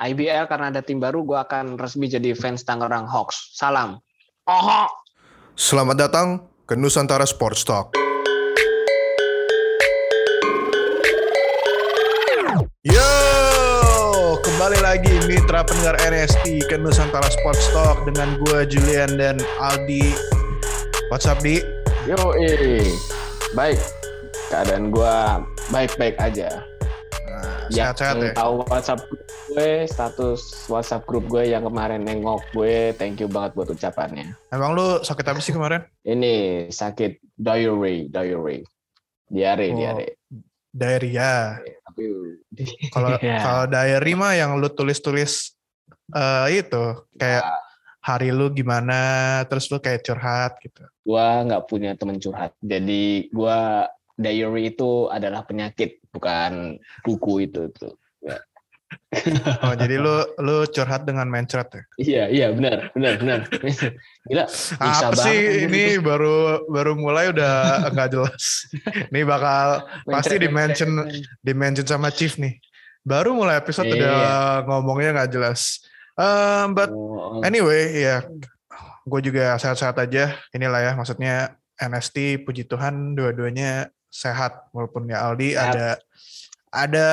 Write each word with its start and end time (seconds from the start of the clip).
IBL 0.00 0.48
karena 0.48 0.72
ada 0.72 0.80
tim 0.80 0.96
baru, 0.96 1.20
gue 1.28 1.36
akan 1.36 1.76
resmi 1.76 2.08
jadi 2.08 2.32
fans 2.32 2.64
Tangerang 2.64 3.04
Hawks. 3.04 3.52
Salam. 3.52 4.00
Oho. 4.48 4.88
Selamat 5.52 6.08
datang 6.08 6.48
ke 6.64 6.72
Nusantara 6.72 7.28
Sports 7.28 7.68
Talk. 7.68 7.92
Yo, 12.80 13.12
kembali 14.40 14.80
lagi 14.80 15.20
mitra 15.28 15.68
pendengar 15.68 16.00
NST 16.00 16.64
ke 16.64 16.80
Nusantara 16.80 17.28
Sports 17.28 17.68
Talk 17.76 18.08
dengan 18.08 18.40
gue 18.40 18.64
Julian 18.72 19.20
dan 19.20 19.36
Aldi. 19.60 20.16
What's 21.12 21.28
up, 21.28 21.44
Di? 21.44 21.60
Yo, 22.08 22.32
eh. 22.40 22.88
Baik. 23.52 23.76
Keadaan 24.48 24.88
gue 24.88 25.16
baik-baik 25.68 26.16
aja. 26.16 26.69
Nah, 27.70 27.76
yang 27.76 27.86
sehat-sehat 27.94 28.14
ya? 28.20 28.32
tahu 28.34 28.54
WhatsApp 28.66 29.00
gue, 29.48 29.70
status 29.86 30.40
WhatsApp 30.66 31.02
grup 31.04 31.24
gue 31.24 31.46
yang 31.46 31.62
kemarin 31.62 32.02
nengok 32.02 32.42
gue, 32.50 32.90
thank 32.94 33.16
you 33.16 33.26
banget 33.26 33.54
buat 33.54 33.70
ucapannya. 33.70 34.34
Emang 34.50 34.74
lu 34.74 34.98
sakit 35.00 35.22
apa 35.24 35.38
sih 35.38 35.54
kemarin? 35.54 35.86
Ini 36.02 36.34
sakit 36.68 37.22
diarrhea, 37.32 38.10
diarrhea. 38.10 38.66
Diare, 39.24 39.66
Oh. 39.70 39.76
diare. 39.76 40.06
Diarrhea. 40.68 41.62
Tapi 41.62 42.02
Kalau 42.90 43.08
Iya. 43.22 43.38
kalau 43.38 43.64
diary 43.66 44.12
mah 44.12 44.34
yang 44.34 44.58
lu 44.58 44.66
tulis-tulis 44.68 45.54
eh, 46.10 46.46
itu 46.56 46.84
kayak 47.14 47.46
hari 48.00 48.30
lu 48.30 48.50
gimana, 48.50 48.98
terus 49.46 49.70
lu 49.70 49.78
kayak 49.78 50.02
curhat 50.02 50.58
gitu. 50.58 50.82
gue 51.00 51.26
nggak 51.46 51.66
punya 51.66 51.94
temen 51.94 52.18
curhat. 52.18 52.50
Jadi 52.60 53.26
gue 53.28 53.60
diary 54.20 54.76
itu 54.76 55.08
adalah 55.08 55.42
penyakit, 55.48 56.04
bukan 56.12 56.76
buku 57.02 57.48
itu 57.48 57.72
tuh. 57.72 57.96
Oh, 59.62 59.74
jadi 59.74 59.98
lu 60.02 60.22
lu 60.42 60.66
curhat 60.70 61.06
dengan 61.06 61.26
mencret 61.26 61.66
ya? 61.70 61.82
Iya, 61.98 62.24
iya 62.30 62.46
benar, 62.54 62.90
benar, 62.94 63.18
benar. 63.18 63.40
Gila, 64.26 64.44
Apa 64.78 65.14
sih 65.18 65.34
banget 65.34 65.66
ini 65.66 65.82
baru 65.98 66.66
baru 66.70 66.94
mulai 66.98 67.30
udah 67.30 67.54
nggak 67.94 68.10
jelas. 68.10 68.70
Ini 69.10 69.22
bakal 69.26 69.86
pasti 70.06 70.38
di 70.42 70.46
mention 70.50 71.06
di 71.42 71.52
mention 71.54 71.86
sama 71.86 72.10
Chief 72.10 72.34
nih. 72.38 72.58
Baru 73.02 73.34
mulai 73.34 73.58
episode 73.62 73.90
Iya. 73.90 73.98
udah 73.98 74.18
ngomongnya 74.70 75.22
nggak 75.22 75.30
jelas. 75.38 75.82
Um, 76.18 76.74
but 76.74 76.90
Oh, 76.90 77.42
anyway, 77.46 77.94
ya 77.94 78.26
gue 79.06 79.20
juga 79.22 79.54
sehat-sehat 79.58 80.02
aja. 80.02 80.34
Inilah 80.50 80.80
ya 80.82 80.92
maksudnya 80.94 81.54
NST 81.78 82.42
puji 82.42 82.66
Tuhan 82.66 83.14
dua-duanya 83.14 83.86
sehat 84.10 84.68
walaupun 84.74 85.06
ya 85.08 85.22
Aldi 85.30 85.54
Sehat. 85.54 85.70
ada 85.70 85.86
ada 86.70 87.08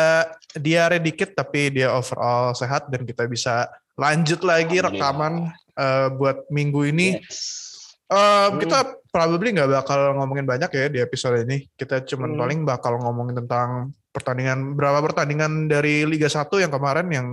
diare 0.54 0.98
dikit 0.98 1.34
tapi 1.34 1.74
dia 1.74 1.94
overall 1.94 2.54
sehat 2.54 2.90
dan 2.90 3.06
kita 3.06 3.26
bisa 3.30 3.70
lanjut 3.98 4.42
lagi 4.46 4.82
rekaman 4.82 5.50
eh, 5.78 6.08
buat 6.14 6.50
minggu 6.50 6.90
ini. 6.90 7.22
yes. 7.22 7.74
Um, 8.08 8.56
Hmm. 8.56 8.64
Kita 8.64 8.78
probably 9.12 9.52
nggak 9.52 9.68
bakal 9.84 10.16
ngomongin 10.16 10.48
banyak 10.48 10.72
ya 10.72 10.86
di 10.88 11.00
episode 11.04 11.44
ini. 11.44 11.68
Kita 11.76 12.08
cuman 12.08 12.34
Hmm. 12.34 12.40
paling 12.40 12.60
bakal 12.64 12.96
ngomongin 13.04 13.44
tentang 13.44 13.92
pertandingan 14.16 14.80
berapa 14.80 15.04
pertandingan 15.04 15.68
dari 15.68 16.08
Liga 16.08 16.32
1 16.32 16.58
yang 16.64 16.72
kemarin 16.72 17.08
yang 17.12 17.28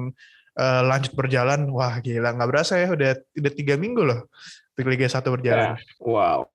eh, 0.54 0.82
lanjut 0.82 1.14
berjalan. 1.14 1.70
Wah 1.70 2.02
gila 2.02 2.34
nggak 2.34 2.50
berasa 2.50 2.74
ya 2.78 2.90
udah 2.90 3.10
udah 3.16 3.52
tiga 3.54 3.74
minggu 3.78 4.02
loh 4.02 4.26
Liga 4.74 5.06
1 5.06 5.22
berjalan. 5.30 5.78
Wow, 6.02 6.50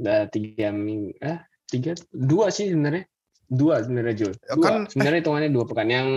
udah 0.00 0.24
tiga 0.32 0.72
minggu, 0.72 1.12
eh 1.20 1.36
tiga, 1.68 1.92
dua 2.10 2.48
sih 2.48 2.72
sebenarnya, 2.72 3.04
dua 3.44 3.84
sebenarnya 3.84 4.14
Jul. 4.16 4.32
Dua. 4.34 4.64
Kan- 4.64 4.86
sebenarnya 4.88 5.18
hitungannya 5.20 5.50
dua 5.52 5.64
pekan. 5.68 5.88
Yang 5.88 6.08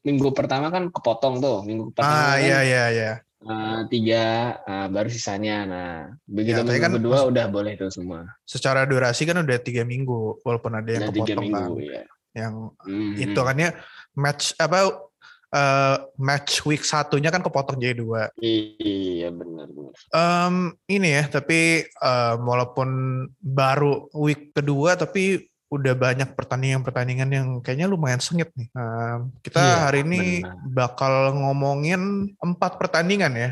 minggu 0.00 0.28
pertama 0.30 0.70
kan 0.70 0.88
kepotong 0.88 1.42
tuh, 1.42 1.66
minggu 1.66 1.90
pertama 1.90 2.06
Ah 2.08 2.38
kan 2.38 2.40
iya 2.40 2.58
iya 2.62 2.84
iya. 2.90 3.12
eh, 3.40 3.80
tiga, 3.88 4.24
eh, 4.62 4.86
baru 4.92 5.08
sisanya. 5.08 5.56
Nah, 5.64 5.92
begitu 6.28 6.60
Ya, 6.60 6.64
minggu 6.64 6.82
kan 6.84 6.92
kedua 6.94 7.18
udah 7.26 7.46
boleh 7.48 7.72
tuh 7.74 7.88
semua. 7.88 8.28
Secara 8.44 8.84
durasi 8.84 9.26
kan 9.26 9.40
udah 9.40 9.58
tiga 9.58 9.82
minggu 9.82 10.44
walaupun 10.44 10.76
ada 10.76 10.88
yang 10.92 11.08
Udah 11.08 11.14
tiga 11.16 11.34
kepotong 11.34 11.48
kan. 11.50 11.62
minggu 11.66 11.76
ya. 11.82 12.02
Yang 12.30 12.54
Mhm. 12.86 13.12
hitungannya 13.18 13.68
match 14.14 14.54
apa 14.54 15.09
eh, 15.50 15.96
match 16.16 16.62
week 16.62 16.82
satunya 16.82 17.28
kan 17.28 17.42
kepotong 17.42 17.76
jadi 17.76 17.94
dua. 17.94 18.30
Iya 18.38 19.28
benar 19.30 19.66
benar. 19.66 19.92
Em, 20.10 20.54
ini 20.86 21.08
ya, 21.10 21.24
tapi 21.26 21.82
em, 21.84 22.38
walaupun 22.40 22.88
baru 23.36 24.06
week 24.14 24.54
kedua, 24.54 24.94
tapi 24.94 25.42
udah 25.70 25.94
banyak 25.94 26.34
pertandingan-pertandingan 26.34 27.30
yang 27.30 27.48
kayaknya 27.62 27.86
lumayan 27.86 28.18
sengit 28.18 28.50
nih. 28.54 28.66
Em, 28.74 29.30
kita 29.42 29.58
Iya, 29.58 29.76
hari 29.86 30.00
ini 30.02 30.42
benar. 30.42 30.54
bakal 30.66 31.14
ngomongin 31.34 32.02
empat 32.38 32.78
pertandingan 32.78 33.34
ya. 33.34 33.50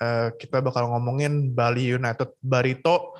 Eh, 0.00 0.28
kita 0.38 0.64
bakal 0.64 0.88
ngomongin 0.88 1.52
Bali 1.52 1.92
United 1.92 2.32
Barito, 2.40 3.12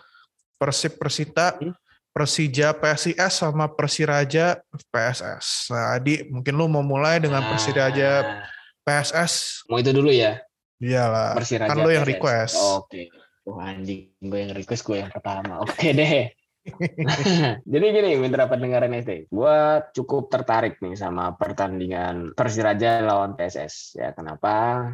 Persib 0.56 0.96
Persita, 0.96 1.56
Hmm. 1.56 1.72
Persija 2.10 2.74
PSIS 2.74 3.32
sama 3.32 3.70
Persiraja 3.70 4.58
PSS. 4.90 5.70
Nah, 5.70 5.94
Adi, 5.94 6.26
mungkin 6.26 6.54
lu 6.58 6.66
mau 6.66 6.82
mulai 6.82 7.22
dengan 7.22 7.46
Persiraja 7.46 8.10
Ah, 8.20 8.44
PSS. 8.82 9.64
Mau 9.70 9.78
itu 9.78 9.94
dulu 9.94 10.10
ya. 10.10 10.42
Iyalah, 10.80 11.38
Persiraja. 11.38 11.70
kan 11.70 11.78
lu 11.78 11.90
yang 11.92 12.02
PSS. 12.02 12.12
request. 12.18 12.54
Oke. 12.58 13.02
Wah 13.46 13.72
anjing, 13.72 14.10
gue 14.20 14.38
yang 14.38 14.52
request, 14.52 14.82
gue 14.84 14.96
yang 14.98 15.10
pertama. 15.10 15.62
Oke 15.62 15.94
deh. 15.94 16.28
Jadi 17.72 17.86
gini, 17.88 18.10
mitra 18.20 18.44
pendengar 18.46 18.84
NST. 18.84 19.32
Gue 19.32 19.56
cukup 19.96 20.28
tertarik 20.28 20.76
nih 20.82 20.92
sama 20.92 21.32
pertandingan 21.34 22.36
Persiraja 22.36 23.00
lawan 23.00 23.32
PSS. 23.32 23.96
Ya 23.96 24.12
kenapa? 24.12 24.84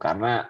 Karena 0.00 0.46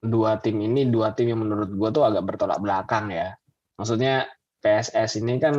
dua 0.00 0.40
tim 0.40 0.56
ini 0.64 0.88
dua 0.88 1.12
tim 1.12 1.28
yang 1.28 1.44
menurut 1.44 1.68
gue 1.68 1.88
tuh 1.92 2.04
agak 2.06 2.24
bertolak 2.24 2.58
belakang 2.64 3.12
ya. 3.12 3.36
Maksudnya 3.76 4.24
PSS 4.60 5.24
ini 5.24 5.40
kan 5.40 5.54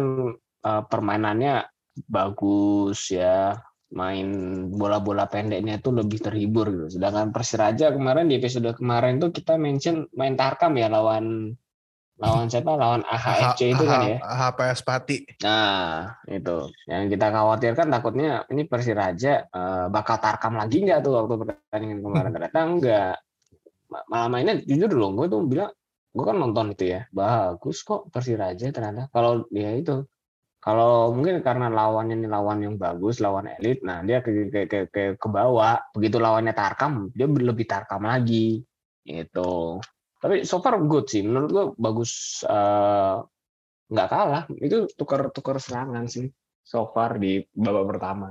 eh, 0.62 0.84
permainannya 0.88 1.66
bagus 2.08 3.12
ya, 3.12 3.60
main 3.92 4.28
bola-bola 4.72 5.28
pendeknya 5.28 5.84
itu 5.84 5.92
lebih 5.92 6.24
terhibur 6.24 6.72
gitu. 6.72 6.88
Sedangkan 6.96 7.36
Persiraja 7.36 7.92
kemarin 7.92 8.32
di 8.32 8.40
episode 8.40 8.72
kemarin 8.80 9.20
tuh 9.20 9.36
kita 9.36 9.60
mention 9.60 10.08
main 10.16 10.40
Tarkam 10.40 10.80
ya 10.80 10.88
lawan 10.88 11.52
lawan 12.22 12.48
siapa? 12.48 12.78
Lawan 12.78 13.02
AHFC 13.04 13.74
itu 13.76 13.84
kan 13.84 14.00
ya. 14.06 14.18
HPS 14.22 14.86
Pati. 14.86 15.18
Nah, 15.44 16.16
itu. 16.30 16.70
Yang 16.86 17.18
kita 17.18 17.28
khawatirkan 17.34 17.88
takutnya 17.92 18.46
ini 18.48 18.64
Persiraja 18.70 19.50
eh, 19.52 19.86
bakal 19.92 20.22
tarkam 20.22 20.56
lagi 20.56 20.86
nggak 20.86 21.02
tuh 21.04 21.18
waktu 21.18 21.34
pertandingan 21.42 22.00
kemarin 22.00 22.32
ternyata 22.38 22.60
enggak. 22.62 23.14
Ma- 23.92 24.06
Malah 24.08 24.30
mainnya 24.32 24.56
jujur 24.64 24.88
dulu 24.88 25.26
gue 25.26 25.28
tuh 25.28 25.42
bilang 25.44 25.72
gue 26.12 26.26
kan 26.28 26.38
nonton 26.38 26.76
itu 26.76 26.92
ya. 26.92 27.02
Bagus 27.12 27.84
kok 27.88 28.12
Persiraja 28.12 28.68
ternyata. 28.70 29.08
Kalau 29.12 29.48
dia 29.48 29.72
itu 29.76 30.04
kalau 30.62 31.10
mungkin 31.18 31.42
karena 31.42 31.74
lawannya 31.74 32.22
ini 32.22 32.30
lawan 32.30 32.62
yang 32.62 32.78
bagus 32.78 33.18
lawan 33.18 33.50
elit 33.50 33.82
nah 33.82 34.06
dia 34.06 34.22
ke 34.22 34.54
ke 34.54 34.70
ke, 34.70 34.80
ke, 34.94 35.04
ke 35.18 35.28
bawah. 35.32 35.82
Begitu 35.96 36.22
lawannya 36.22 36.54
tarkam 36.54 37.10
dia 37.16 37.26
lebih 37.26 37.66
tarkam 37.66 38.06
lagi. 38.06 38.62
Gitu. 39.02 39.82
Tapi 40.22 40.46
so 40.46 40.62
far 40.62 40.78
good 40.86 41.10
sih. 41.10 41.26
Menurut 41.26 41.50
gue 41.50 41.66
bagus 41.82 42.44
eh, 42.46 43.16
nggak 43.90 44.10
kalah. 44.12 44.44
Itu 44.60 44.86
tukar-tukar 44.94 45.58
serangan 45.58 46.06
sih 46.06 46.30
so 46.62 46.92
far 46.94 47.18
di 47.18 47.42
babak 47.56 47.98
pertama. 47.98 48.30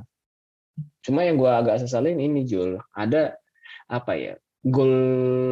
Cuma 1.02 1.26
yang 1.26 1.40
gue 1.40 1.50
agak 1.50 1.82
sesalin 1.82 2.20
ini 2.20 2.46
Jul. 2.46 2.78
Ada 2.94 3.34
apa 3.90 4.12
ya 4.14 4.38
gol 4.60 4.92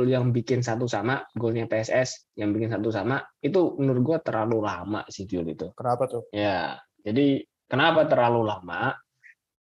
yang 0.04 0.36
bikin 0.36 0.60
satu 0.60 0.84
sama 0.84 1.24
golnya 1.32 1.64
PSS 1.64 2.36
yang 2.36 2.52
bikin 2.52 2.68
satu 2.68 2.92
sama 2.92 3.24
itu 3.40 3.72
menurut 3.80 4.02
gue 4.04 4.18
terlalu 4.20 4.60
lama 4.60 5.00
sih 5.08 5.24
Jul 5.24 5.48
itu. 5.48 5.72
Kenapa 5.72 6.04
tuh? 6.04 6.28
ya 6.28 6.76
jadi 7.00 7.40
kenapa 7.64 8.04
terlalu 8.04 8.44
lama? 8.44 8.92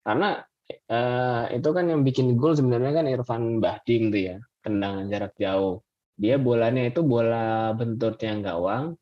Karena 0.07 0.39
eh, 0.71 1.45
itu 1.51 1.69
kan 1.75 1.85
yang 1.91 2.07
bikin 2.07 2.39
gol 2.39 2.55
sebenarnya 2.55 2.93
kan 3.03 3.07
Irfan 3.11 3.59
Bahdim 3.59 4.15
tuh 4.15 4.23
ya 4.23 4.37
tendangan 4.63 5.11
jarak 5.11 5.35
jauh. 5.35 5.83
Dia 6.15 6.39
bolanya 6.39 6.87
itu 6.87 7.03
bola 7.03 7.75
bentur 7.75 8.15
tiang 8.15 8.39
gawang 8.39 8.95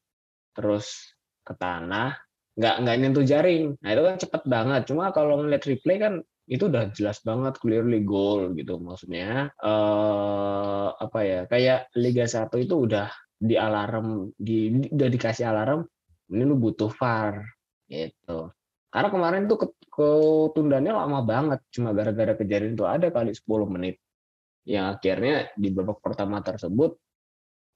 terus 0.56 1.12
ke 1.44 1.52
tanah. 1.52 2.16
Nggak 2.56 2.74
nggak 2.80 2.96
nyentuh 3.04 3.24
jaring. 3.28 3.76
Nah 3.84 3.90
itu 3.92 4.02
kan 4.08 4.16
cepet 4.16 4.42
banget. 4.48 4.82
Cuma 4.88 5.12
kalau 5.12 5.44
ngeliat 5.44 5.60
replay 5.68 6.00
kan 6.00 6.24
itu 6.52 6.68
udah 6.68 6.92
jelas 6.92 7.18
banget 7.24 7.56
clearly 7.56 8.04
goal 8.04 8.52
gitu 8.52 8.76
maksudnya. 8.76 9.48
Eh 9.56 10.88
apa 10.92 11.18
ya 11.24 11.40
kayak 11.48 11.78
Liga 11.96 12.28
1 12.28 12.60
itu 12.60 12.74
udah 12.86 13.08
di 13.42 13.56
alarm 13.56 14.30
di 14.38 14.86
udah 14.92 15.08
dikasih 15.10 15.48
alarm 15.50 15.82
ini 16.32 16.42
lu 16.46 16.56
butuh 16.60 16.92
VAR 16.92 17.42
gitu. 17.88 18.52
Karena 18.92 19.08
kemarin 19.08 19.42
tuh 19.48 19.58
ke- 19.66 19.78
ketundanya 19.88 20.92
lama 21.00 21.20
banget 21.24 21.60
cuma 21.72 21.96
gara-gara 21.96 22.36
kejadian 22.36 22.76
itu 22.76 22.84
ada 22.84 23.08
kali 23.08 23.32
10 23.32 23.66
menit. 23.68 23.96
Yang 24.68 24.86
akhirnya 25.00 25.36
di 25.56 25.68
babak 25.74 25.98
pertama 26.04 26.38
tersebut 26.44 26.96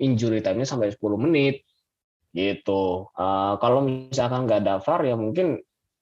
injury 0.00 0.44
time-nya 0.44 0.69
sampai 0.69 0.93
10 0.93 1.17
menit 1.20 1.64
gitu. 2.37 3.08
Eh, 3.17 3.55
kalau 3.58 3.81
misalkan 3.84 4.44
nggak 4.44 4.61
ada 4.64 4.75
VAR 4.84 5.00
ya 5.08 5.17
mungkin 5.17 5.56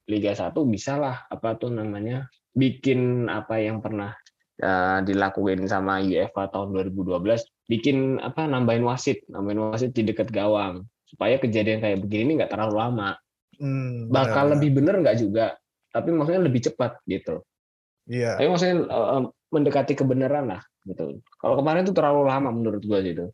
Liga 0.04 0.36
1 0.36 0.68
bisa 0.68 1.00
lah 1.00 1.24
apa 1.32 1.56
tuh 1.56 1.72
namanya 1.72 2.28
bikin 2.54 3.26
apa 3.26 3.58
yang 3.58 3.82
pernah 3.82 4.14
uh, 4.62 4.98
dilakuin 5.02 5.66
sama 5.66 6.00
UEFA 6.00 6.48
tahun 6.54 6.74
2012 6.94 7.20
bikin 7.66 8.22
apa 8.22 8.46
nambahin 8.46 8.86
wasit 8.86 9.26
nambahin 9.28 9.74
wasit 9.74 9.90
di 9.92 10.06
dekat 10.06 10.30
gawang. 10.30 10.86
Supaya 11.04 11.38
kejadian 11.38 11.78
kayak 11.78 12.02
begini 12.02 12.22
ini 12.26 12.32
nggak 12.42 12.50
terlalu 12.50 12.74
lama. 12.80 13.10
Hmm, 13.54 14.10
bakal 14.10 14.50
benar. 14.50 14.52
lebih 14.58 14.70
bener 14.82 14.94
nggak 14.98 15.18
juga 15.22 15.54
tapi 15.94 16.10
maksudnya 16.10 16.42
lebih 16.42 16.60
cepat 16.66 16.98
gitu. 17.06 17.46
Iya. 18.10 18.34
Tapi 18.34 18.50
maksudnya 18.50 18.76
uh, 18.90 19.30
mendekati 19.54 19.94
kebenaran 19.94 20.50
lah 20.50 20.62
gitu. 20.82 21.22
Kalau 21.38 21.54
kemarin 21.54 21.86
itu 21.86 21.94
terlalu 21.94 22.26
lama 22.26 22.50
menurut 22.50 22.82
gua 22.82 22.98
gitu 23.02 23.30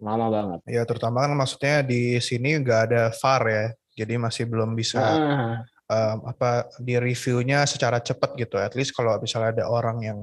lama 0.00 0.26
banget. 0.32 0.58
Ya 0.64 0.82
terutama 0.88 1.28
kan 1.28 1.36
maksudnya 1.36 1.84
di 1.84 2.16
sini 2.24 2.56
nggak 2.56 2.80
ada 2.88 3.02
VAR 3.12 3.42
ya 3.44 3.66
jadi 4.00 4.14
masih 4.16 4.48
belum 4.48 4.72
bisa 4.72 4.96
ah. 4.96 5.60
Um, 5.90 6.18
apa 6.30 6.70
di 6.78 6.94
reviewnya 6.94 7.66
secara 7.66 7.98
cepat 7.98 8.38
gitu. 8.38 8.56
At 8.62 8.78
least 8.78 8.94
kalau 8.94 9.18
misalnya 9.18 9.60
ada 9.60 9.64
orang 9.66 9.98
yang 10.06 10.18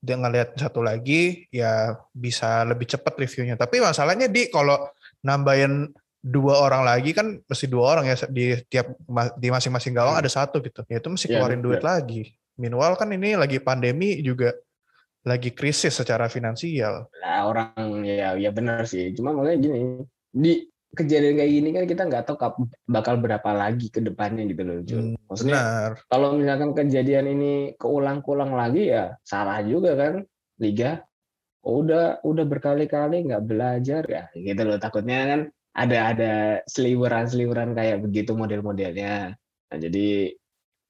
dia 0.00 0.16
ngelihat 0.16 0.56
satu 0.56 0.80
lagi 0.80 1.44
ya 1.52 1.96
bisa 2.12 2.64
lebih 2.68 2.88
cepat 2.88 3.16
reviewnya. 3.16 3.56
Tapi 3.56 3.80
masalahnya 3.80 4.28
di 4.28 4.52
kalau 4.52 4.76
nambahin 5.24 5.88
dua 6.20 6.60
orang 6.60 6.84
lagi 6.84 7.16
kan 7.16 7.40
mesti 7.40 7.64
dua 7.64 7.96
orang 7.96 8.12
ya 8.12 8.16
di 8.28 8.52
tiap 8.68 8.92
di 9.40 9.48
masing-masing 9.48 9.96
gawang 9.96 10.20
hmm. 10.20 10.22
ada 10.24 10.30
satu 10.30 10.60
gitu. 10.60 10.84
Ya 10.88 11.00
itu 11.00 11.08
mesti 11.08 11.26
iya, 11.32 11.40
keluarin 11.40 11.60
ya, 11.60 11.64
duit 11.64 11.82
lagi. 11.84 12.22
Minimal 12.60 12.92
kan 13.00 13.08
ini 13.08 13.40
lagi 13.40 13.56
pandemi 13.60 14.20
juga 14.20 14.52
lagi 15.24 15.52
krisis 15.52 15.96
secara 15.96 16.28
finansial. 16.32 17.08
Nah 17.20 17.40
orang 17.48 18.04
ya 18.04 18.36
ya 18.36 18.50
benar 18.52 18.84
sih. 18.88 19.12
Cuma 19.16 19.32
makanya 19.36 19.68
gini 19.68 19.80
di 20.32 20.64
kejadian 20.90 21.38
kayak 21.38 21.52
gini 21.54 21.68
kan 21.70 21.84
kita 21.86 22.02
nggak 22.10 22.24
tahu 22.26 22.66
bakal 22.90 23.14
berapa 23.22 23.50
lagi 23.54 23.94
ke 23.94 24.02
depannya 24.02 24.42
gitu 24.50 24.62
loh 24.66 24.78
Jun. 24.82 25.14
Hmm, 25.14 25.22
Maksudnya 25.30 25.58
benar. 25.62 25.92
kalau 26.10 26.28
misalkan 26.34 26.70
kejadian 26.74 27.26
ini 27.30 27.52
keulang-ulang 27.78 28.52
lagi 28.58 28.90
ya 28.90 29.14
salah 29.22 29.62
juga 29.62 29.94
kan 29.94 30.26
liga. 30.58 31.06
Oh, 31.60 31.84
udah 31.84 32.24
udah 32.24 32.44
berkali-kali 32.48 33.28
nggak 33.28 33.44
belajar 33.44 34.02
ya 34.08 34.24
gitu 34.32 34.64
loh 34.64 34.80
takutnya 34.80 35.28
kan 35.28 35.40
ada 35.76 35.98
ada 36.16 36.32
seliweran-seliweran 36.66 37.76
kayak 37.76 38.00
begitu 38.00 38.32
model-modelnya. 38.32 39.36
Nah, 39.70 39.78
jadi 39.78 40.34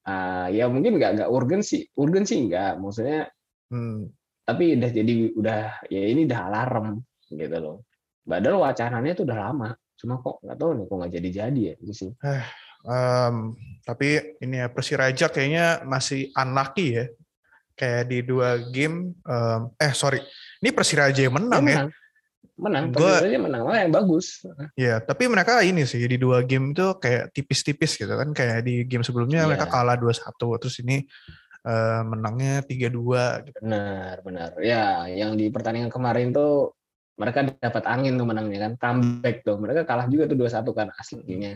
uh, 0.08 0.46
ya 0.49 0.70
mungkin 0.70 0.96
nggak 0.96 1.12
nggak 1.20 1.31
urgen 1.31 1.61
sih 1.61 1.85
urgen 1.99 2.25
sih 2.25 2.49
nggak 2.49 2.81
maksudnya 2.81 3.29
hmm. 3.69 4.08
tapi 4.49 4.79
udah 4.81 4.91
jadi 4.94 5.14
udah 5.37 5.61
ya 5.93 6.00
ini 6.08 6.25
udah 6.25 6.41
alarm 6.49 6.87
gitu 7.29 7.56
loh. 7.61 7.76
Padahal 8.25 8.62
wacananya 8.62 9.12
itu 9.12 9.26
udah 9.26 9.38
lama 9.50 9.70
cuma 10.00 10.17
kok 10.25 10.41
nggak 10.41 10.56
tahu 10.56 10.70
nih 10.81 10.85
kok 10.88 10.97
nggak 10.97 11.12
jadi-jadi 11.20 11.61
ya 11.61 11.75
itu 11.76 11.93
sih. 11.93 12.11
Eh, 12.25 12.44
um, 12.88 13.52
tapi 13.85 14.41
ini 14.41 14.64
ya 14.64 14.67
Persiraja 14.73 15.29
kayaknya 15.29 15.85
masih 15.85 16.32
unlucky 16.32 16.87
ya. 16.97 17.05
Kayak 17.76 18.12
di 18.12 18.19
dua 18.25 18.61
game 18.73 19.20
um, 19.25 19.73
eh 19.76 19.93
sorry. 19.93 20.25
Ini 20.64 20.73
Persiraja 20.73 21.20
yang 21.20 21.37
menang 21.37 21.64
ya, 21.64 21.76
menang. 21.85 21.91
ya 21.93 21.99
menang 22.61 22.85
gua, 22.93 23.25
menang. 23.25 23.62
Malah 23.64 23.81
yang 23.88 23.93
bagus. 23.93 24.44
Ya 24.76 25.00
tapi 25.00 25.25
mereka 25.29 25.64
ini 25.64 25.88
sih 25.88 26.05
di 26.05 26.20
dua 26.20 26.44
game 26.44 26.76
itu 26.76 26.96
kayak 27.00 27.32
tipis-tipis 27.32 27.96
gitu 27.96 28.12
kan. 28.12 28.37
Kayak 28.37 28.64
di 28.64 28.85
game 28.85 29.05
sebelumnya 29.05 29.44
yeah. 29.44 29.49
mereka 29.49 29.67
kalah 29.69 29.96
2-1 29.96 30.61
terus 30.61 30.76
ini 30.85 31.08
uh, 31.64 32.03
menangnya 32.05 32.61
3-2 32.64 33.49
gitu. 33.49 33.58
benar 33.64 34.17
benar. 34.20 34.50
Ya 34.61 35.08
yang 35.08 35.35
di 35.41 35.49
pertandingan 35.49 35.88
kemarin 35.88 36.37
tuh 36.37 36.76
mereka 37.20 37.44
dapat 37.44 37.84
angin 37.84 38.17
tuh 38.17 38.25
menangnya 38.25 38.58
kan 38.64 38.72
comeback 38.81 39.44
tuh 39.44 39.61
mereka 39.61 39.84
kalah 39.84 40.08
juga 40.08 40.25
tuh 40.25 40.40
2-1 40.40 40.72
kan 40.72 40.88
aslinya. 40.96 41.52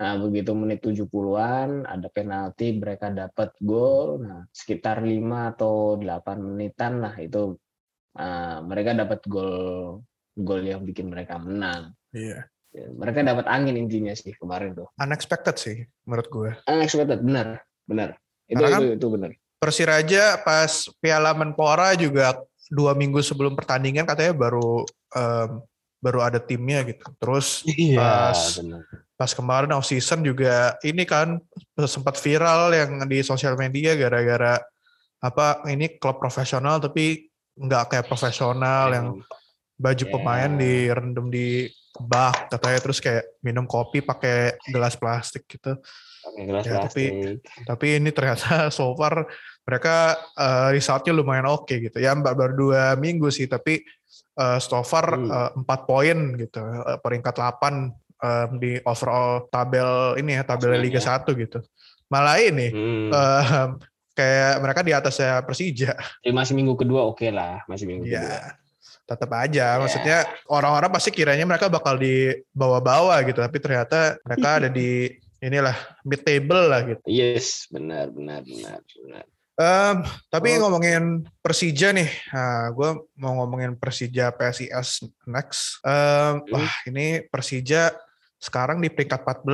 Nah 0.00 0.16
begitu 0.16 0.56
menit 0.56 0.80
70-an 0.80 1.84
ada 1.84 2.08
penalti 2.08 2.72
mereka 2.80 3.12
dapat 3.12 3.52
gol. 3.60 4.24
Nah 4.24 4.48
sekitar 4.48 5.04
5 5.04 5.52
atau 5.52 6.00
8 6.00 6.40
menitan 6.40 7.04
lah 7.04 7.12
itu. 7.20 7.60
Uh, 8.12 8.60
mereka 8.68 8.92
dapat 8.92 9.24
gol 9.24 10.00
gol 10.36 10.64
yang 10.64 10.80
bikin 10.84 11.12
mereka 11.12 11.36
menang. 11.36 11.92
Iya. 12.12 12.48
Ya, 12.72 12.88
mereka 12.88 13.20
dapat 13.20 13.44
angin 13.52 13.76
intinya 13.76 14.16
sih 14.16 14.32
kemarin 14.32 14.72
tuh. 14.72 14.88
Unexpected 14.96 15.60
sih 15.60 15.84
menurut 16.08 16.28
gue. 16.32 16.50
Unexpected 16.72 17.20
benar 17.20 17.60
benar. 17.84 18.16
Itu 18.48 18.64
itu, 18.64 18.96
itu 18.96 19.08
benar. 19.12 19.30
Persiraja 19.60 20.40
pas 20.40 20.88
Piala 21.04 21.36
Menpora 21.36 21.92
juga 22.00 22.40
dua 22.72 22.96
minggu 22.96 23.20
sebelum 23.20 23.52
pertandingan 23.52 24.08
katanya 24.08 24.32
baru 24.32 24.88
um, 25.12 25.50
baru 26.00 26.18
ada 26.24 26.40
timnya 26.40 26.82
gitu. 26.88 27.04
Terus 27.20 27.62
iya, 27.68 28.00
pas 28.00 28.58
bener. 28.58 28.82
pas 29.14 29.30
kemarin 29.30 29.76
off 29.76 29.86
season 29.86 30.24
juga 30.24 30.74
ini 30.82 31.04
kan 31.04 31.36
sempat 31.84 32.16
viral 32.18 32.72
yang 32.72 33.04
di 33.04 33.20
sosial 33.20 33.54
media 33.60 33.94
gara-gara 33.94 34.58
apa 35.22 35.62
ini 35.70 36.00
klub 36.02 36.18
profesional 36.18 36.82
tapi 36.82 37.30
nggak 37.54 37.94
kayak 37.94 38.08
profesional 38.10 38.90
yang 38.90 39.06
baju 39.78 40.04
yeah. 40.08 40.12
pemain 40.16 40.52
direndam 40.58 41.30
di 41.30 41.70
bak 41.92 42.50
katanya 42.50 42.80
terus 42.80 42.98
kayak 42.98 43.38
minum 43.44 43.68
kopi 43.68 44.02
pakai 44.02 44.58
gelas 44.72 44.98
plastik 44.98 45.44
gitu. 45.46 45.78
Gelas 46.30 46.64
ya, 46.64 46.72
plastik. 46.78 47.10
Tapi 47.10 47.64
tapi 47.66 47.86
ini 47.98 48.10
ternyata 48.14 48.68
so 48.76 48.94
far 48.94 49.26
mereka 49.62 50.18
uh, 50.34 50.68
resultnya 50.74 51.14
lumayan 51.14 51.46
oke 51.46 51.70
okay 51.70 51.76
gitu 51.90 52.02
ya 52.02 52.14
baru 52.18 52.54
dua 52.54 52.82
minggu 52.98 53.30
sih 53.30 53.46
tapi 53.46 53.82
uh, 54.38 54.58
so 54.58 54.82
far 54.82 55.06
hmm. 55.14 55.30
uh, 55.30 55.86
4 55.86 55.88
poin 55.88 56.18
gitu 56.34 56.58
uh, 56.58 56.98
peringkat 56.98 57.34
8 57.38 57.38
uh, 57.38 58.46
di 58.58 58.78
overall 58.82 59.46
tabel 59.50 60.18
ini 60.18 60.38
ya 60.38 60.42
tabel 60.42 60.74
Liga 60.82 60.98
ya. 60.98 61.22
1 61.22 61.30
gitu 61.38 61.58
malah 62.10 62.42
ini 62.42 62.68
hmm. 62.74 63.08
uh, 63.14 63.68
kayak 64.12 64.60
mereka 64.60 64.80
di 64.84 64.92
atasnya 64.92 65.40
Persija 65.46 65.94
masih 66.34 66.58
minggu 66.58 66.74
kedua 66.74 67.06
oke 67.06 67.22
okay 67.22 67.30
lah 67.30 67.62
masih 67.70 67.86
minggu 67.86 68.10
ya. 68.10 68.20
kedua 68.20 68.60
tetap 69.02 69.30
aja. 69.34 69.76
Yeah. 69.76 69.80
Maksudnya 69.80 70.18
orang-orang 70.48 70.90
pasti 70.92 71.10
kiranya 71.12 71.44
mereka 71.44 71.68
bakal 71.68 72.00
di 72.00 72.32
bawah-bawah 72.54 73.18
gitu, 73.28 73.42
tapi 73.42 73.58
ternyata 73.60 74.16
mereka 74.24 74.48
ada 74.62 74.68
di 74.72 75.10
inilah 75.42 75.74
mid 76.06 76.22
table 76.22 76.70
lah 76.70 76.86
gitu. 76.86 77.02
Yes, 77.10 77.66
benar, 77.66 78.14
benar, 78.14 78.46
benar, 78.46 78.78
benar. 78.78 79.24
Um, 79.52 79.96
tapi 80.32 80.56
oh. 80.56 80.64
ngomongin 80.64 81.28
Persija 81.44 81.92
nih, 81.92 82.08
nah, 82.32 82.72
gue 82.72 82.90
mau 83.20 83.42
ngomongin 83.42 83.76
Persija 83.76 84.32
PSIS 84.32 85.04
next. 85.28 85.82
Um, 85.84 86.40
hmm. 86.46 86.54
Wah 86.56 86.74
ini 86.88 87.06
Persija 87.28 87.92
sekarang 88.42 88.80
di 88.82 88.88
peringkat 88.90 89.22
14 89.22 89.44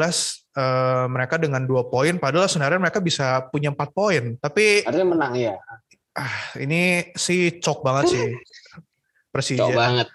uh, 0.56 1.05
mereka 1.11 1.37
dengan 1.37 1.67
dua 1.67 1.88
poin, 1.91 2.17
padahal 2.17 2.46
sebenarnya 2.46 2.81
mereka 2.81 3.02
bisa 3.02 3.44
punya 3.50 3.75
empat 3.75 3.91
poin. 3.91 4.38
Tapi 4.38 4.87
artinya 4.87 5.19
menang 5.19 5.34
ya. 5.34 5.56
Ah, 6.14 6.56
ini 6.56 7.11
sih 7.19 7.58
cok 7.58 7.79
banget 7.82 8.05
sih. 8.14 8.26
Persija. 9.38 9.70
Cok 9.70 9.79
banget 9.79 10.08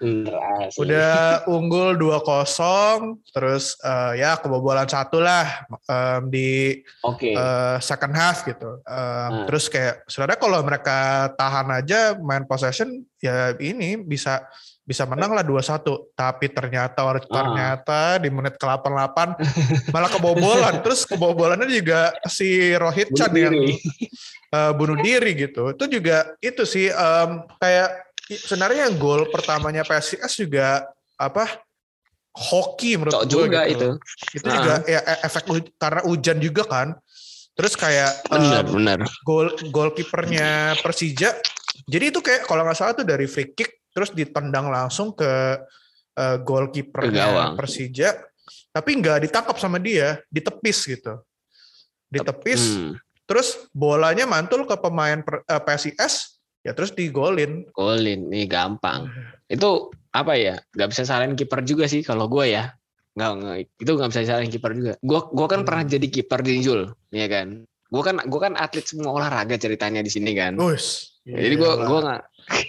Udah 0.75 1.48
unggul 1.48 1.95
2-0 1.95 3.24
terus 3.31 3.79
uh, 3.79 4.12
ya 4.19 4.36
kebobolan 4.36 4.83
satu 4.83 5.24
lah 5.24 5.63
um, 5.88 6.27
di 6.27 6.83
okay. 7.00 7.31
uh, 7.31 7.41
eh, 7.41 7.77
second 7.79 8.12
half 8.12 8.43
gitu. 8.43 8.83
Um, 8.83 8.91
hmm. 8.91 9.45
Terus 9.48 9.71
kayak 9.71 10.03
sebenarnya 10.12 10.39
kalau 10.43 10.59
mereka 10.59 11.31
tahan 11.39 11.71
aja 11.71 12.19
main 12.19 12.43
possession 12.43 13.07
ya 13.24 13.55
ini 13.63 13.95
bisa 13.95 14.43
bisa 14.83 15.07
menang 15.07 15.31
lah 15.31 15.48
2-1 15.48 16.12
tapi 16.12 16.51
ternyata 16.51 17.07
ah. 17.07 17.15
ternyata 17.24 18.19
di 18.19 18.27
menit 18.27 18.59
ke-88 18.59 19.39
malah 19.95 20.12
kebobolan 20.12 20.83
terus 20.83 21.07
kebobolannya 21.07 21.71
juga 21.71 22.12
si 22.27 22.75
Rohit 22.75 23.15
Chan 23.15 23.31
yang 23.31 23.55
uh, 24.51 24.75
bunuh 24.75 25.00
diri 25.00 25.39
gitu 25.39 25.71
itu 25.71 25.86
juga 25.88 26.36
itu 26.43 26.67
sih 26.67 26.91
um, 26.91 27.48
kayak 27.63 28.12
sebenarnya 28.30 28.88
yang 28.88 28.96
gol 28.96 29.27
pertamanya 29.27 29.84
PSIS 29.84 30.39
juga 30.39 30.88
apa 31.20 31.63
hoki 32.34 32.98
menurut 32.98 33.13
Cok 33.13 33.24
gue 33.30 33.46
juga 33.46 33.62
gitu. 33.70 33.74
itu. 33.74 33.89
Itu 34.42 34.48
nah. 34.50 34.56
juga 34.58 34.75
ya 34.89 35.00
e, 35.06 35.13
efek 35.27 35.44
karena 35.77 36.01
hujan 36.08 36.38
juga 36.42 36.63
kan. 36.65 36.88
Terus 37.53 37.74
kayak 37.77 38.12
benar 38.34 38.65
um, 38.65 38.82
benar. 38.82 39.00
Gol 39.22 39.48
gol 39.70 39.94
kipernya 39.94 40.74
Persija. 40.82 41.38
Jadi 41.86 42.06
itu 42.10 42.20
kayak 42.24 42.50
kalau 42.50 42.65
nggak 42.65 42.77
salah 42.77 42.94
tuh 42.98 43.06
dari 43.06 43.30
free 43.30 43.53
kick 43.53 43.86
terus 43.94 44.10
ditendang 44.10 44.74
langsung 44.74 45.13
ke 45.13 45.62
uh, 46.18 46.38
gol 46.42 46.74
kipernya 46.74 47.53
Persija. 47.53 48.18
Tapi 48.74 48.89
nggak 48.98 49.30
ditangkap 49.30 49.53
sama 49.62 49.77
dia, 49.77 50.18
ditepis 50.34 50.89
gitu. 50.89 51.22
Ditepis. 52.10 52.62
Hmm. 52.74 52.98
Terus 53.30 53.70
bolanya 53.70 54.25
mantul 54.25 54.65
ke 54.65 54.74
pemain 54.82 55.22
uh, 55.22 55.62
PSIS 55.62 56.32
ya 56.63 56.72
terus 56.72 56.96
digolin. 56.96 57.67
Golin, 57.75 58.32
nih 58.32 58.48
gampang. 58.48 59.12
Itu 59.53 59.91
apa 60.15 60.34
ya? 60.39 60.58
Gak 60.74 60.89
bisa 60.96 61.03
salahin 61.03 61.36
kiper 61.36 61.62
juga 61.67 61.86
sih 61.86 62.01
kalau 62.01 62.32
gue 62.32 62.50
ya. 62.55 62.74
Nggak, 63.13 63.32
nggak, 63.38 63.58
itu 63.77 63.91
nggak 63.93 64.10
bisa 64.10 64.22
salahin 64.25 64.50
kiper 64.50 64.72
juga. 64.74 64.93
Gue 65.05 65.20
gue 65.22 65.46
kan 65.46 65.62
hmm. 65.62 65.67
pernah 65.70 65.84
jadi 65.86 66.08
kiper 66.10 66.41
di 66.41 66.65
Jul, 66.65 66.89
ya 67.13 67.29
kan. 67.29 67.62
Gue 67.93 68.01
kan 68.01 68.17
gue 68.25 68.39
kan 68.41 68.58
atlet 68.58 68.82
semua 68.89 69.13
olahraga 69.13 69.53
ceritanya 69.53 70.01
di 70.01 70.10
sini 70.10 70.34
kan. 70.34 70.58
Ush, 70.58 71.22
jadi 71.22 71.53
gue 71.53 71.72
gue 71.77 72.00
nggak. 72.10 72.24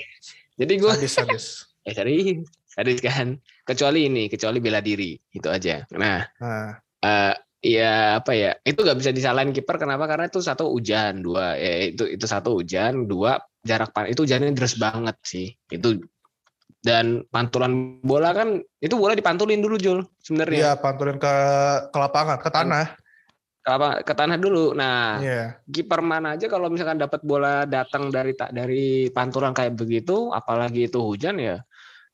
jadi 0.60 0.72
gue. 0.76 0.92
Sadis 1.00 1.12
sadis. 1.16 1.44
eh 1.88 1.96
sorry, 1.96 2.44
sadis 2.68 3.00
kan. 3.00 3.40
Kecuali 3.64 4.04
ini, 4.04 4.28
kecuali 4.28 4.60
bela 4.60 4.84
diri 4.84 5.16
itu 5.16 5.48
aja. 5.48 5.80
Nah, 5.96 6.20
nah. 6.36 6.76
Uh, 7.00 7.32
ya 7.64 8.20
apa 8.20 8.36
ya 8.36 8.52
itu 8.60 8.76
nggak 8.76 9.00
bisa 9.00 9.12
disalahin 9.16 9.56
kiper 9.56 9.80
kenapa 9.80 10.04
karena 10.04 10.28
itu 10.28 10.44
satu 10.44 10.68
hujan 10.68 11.24
dua 11.24 11.56
ya 11.56 11.88
itu 11.88 12.04
itu 12.12 12.28
satu 12.28 12.60
hujan 12.60 13.08
dua 13.08 13.40
jarak 13.64 13.90
pan 13.90 14.06
itu 14.06 14.22
jaraknya 14.28 14.54
deras 14.54 14.76
banget 14.76 15.16
sih. 15.24 15.56
Itu 15.72 16.04
dan 16.84 17.24
pantulan 17.32 17.98
bola 18.04 18.36
kan 18.36 18.60
itu 18.84 18.94
bola 19.00 19.16
dipantulin 19.16 19.64
dulu 19.64 19.76
Jul 19.80 20.04
sebenarnya. 20.20 20.60
Iya, 20.60 20.72
pantulin 20.78 21.16
ke 21.16 21.34
ke 21.88 21.98
lapangan, 21.98 22.38
ke 22.38 22.50
tanah. 22.52 22.86
Ke 23.64 23.70
apa 23.72 23.88
ke 24.04 24.12
tanah 24.12 24.36
dulu. 24.36 24.76
Nah, 24.76 25.16
yeah. 25.24 25.56
kiper 25.64 26.04
mana 26.04 26.36
aja 26.36 26.44
kalau 26.52 26.68
misalkan 26.68 27.00
dapat 27.00 27.24
bola 27.24 27.64
datang 27.64 28.12
dari 28.12 28.36
tak 28.36 28.52
dari 28.52 29.08
pantulan 29.08 29.56
kayak 29.56 29.80
begitu, 29.80 30.28
apalagi 30.30 30.92
itu 30.92 31.00
hujan 31.00 31.40
ya 31.40 31.64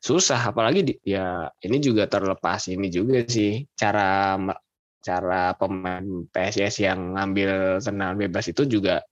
susah 0.01 0.49
apalagi 0.49 0.81
di, 0.81 0.95
ya 1.05 1.45
ini 1.61 1.77
juga 1.77 2.09
terlepas 2.09 2.73
ini 2.73 2.89
juga 2.89 3.21
sih 3.29 3.69
cara 3.77 4.33
cara 5.05 5.53
pemain 5.61 6.25
PSS 6.33 6.81
yang 6.81 7.21
ngambil 7.21 7.81
tendangan 7.85 8.17
bebas 8.17 8.49
itu 8.49 8.65
juga 8.65 9.05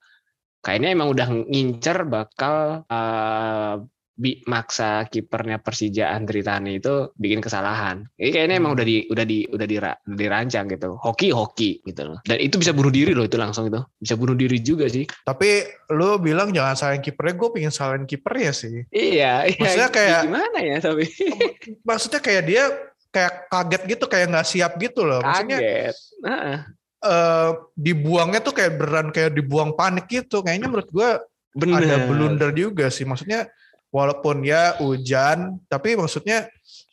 kayaknya 0.65 0.89
emang 0.95 1.09
udah 1.15 1.29
ngincer 1.49 1.99
bakal 2.09 2.83
uh, 2.89 3.83
bi 4.19 4.43
maksa 4.51 5.07
kipernya 5.07 5.63
Persija 5.63 6.11
Andri 6.11 6.43
Tani 6.43 6.83
itu 6.83 7.15
bikin 7.15 7.39
kesalahan. 7.39 8.03
Ini 8.19 8.35
kayaknya 8.35 8.59
emang 8.59 8.75
udah 8.75 8.83
di 8.83 9.07
udah 9.07 9.23
di 9.23 9.47
udah 9.47 9.67
dira, 9.71 9.95
dirancang 10.03 10.67
gitu. 10.67 10.99
Hoki 10.99 11.31
hoki 11.31 11.87
gitu 11.87 12.03
loh. 12.03 12.19
Dan 12.27 12.43
itu 12.43 12.59
bisa 12.59 12.75
bunuh 12.75 12.91
diri 12.91 13.15
loh 13.15 13.31
itu 13.31 13.39
langsung 13.39 13.71
itu. 13.71 13.79
Bisa 14.03 14.19
bunuh 14.19 14.35
diri 14.35 14.59
juga 14.59 14.91
sih. 14.91 15.07
Tapi 15.07 15.63
lu 15.95 16.19
bilang 16.19 16.51
jangan 16.51 16.75
salahin 16.75 17.03
kipernya, 17.07 17.35
gue 17.39 17.49
pengen 17.55 17.71
salahin 17.73 18.05
kiper 18.11 18.35
ya 18.35 18.51
sih. 18.51 18.83
Iya, 18.91 19.47
iya. 19.55 19.63
Maksudnya 19.63 19.91
kayak 19.95 20.21
gimana 20.27 20.59
ya 20.67 20.77
tapi? 20.83 21.05
maksudnya 21.87 22.19
kayak 22.21 22.43
dia 22.43 22.65
kayak 23.15 23.33
kaget 23.55 23.83
gitu, 23.87 24.05
kayak 24.11 24.27
nggak 24.35 24.49
siap 24.51 24.73
gitu 24.83 25.07
loh. 25.07 25.23
Maksudnya, 25.23 25.59
kaget. 25.63 25.97
Uh, 26.27 26.31
uh, 26.35 26.59
dibuangnya 27.75 28.41
tuh 28.45 28.55
kayak 28.57 28.73
beran 28.79 29.09
kayak 29.15 29.33
dibuang 29.35 29.73
panik 29.75 30.07
gitu. 30.09 30.45
Kayaknya 30.45 30.69
menurut 30.69 30.91
gue 30.91 31.11
ada 31.67 31.97
blunder 32.07 32.51
juga 32.55 32.89
sih. 32.93 33.09
Maksudnya 33.09 33.49
walaupun 33.89 34.45
ya 34.45 34.77
hujan 34.85 35.61
tapi 35.65 35.97
maksudnya 35.97 36.49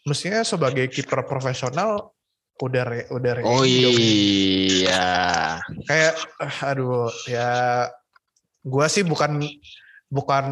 mestinya 0.08 0.42
sebagai 0.48 0.88
kiper 0.88 1.28
profesional 1.28 2.16
udah 2.56 2.84
re, 2.88 3.00
udah 3.12 3.32
re, 3.36 3.42
oh 3.44 3.68
iya. 3.68 5.60
Kayak 5.84 6.16
aduh 6.64 7.12
ya 7.28 7.84
gue 8.64 8.86
sih 8.88 9.04
bukan 9.04 9.44
bukan 10.08 10.46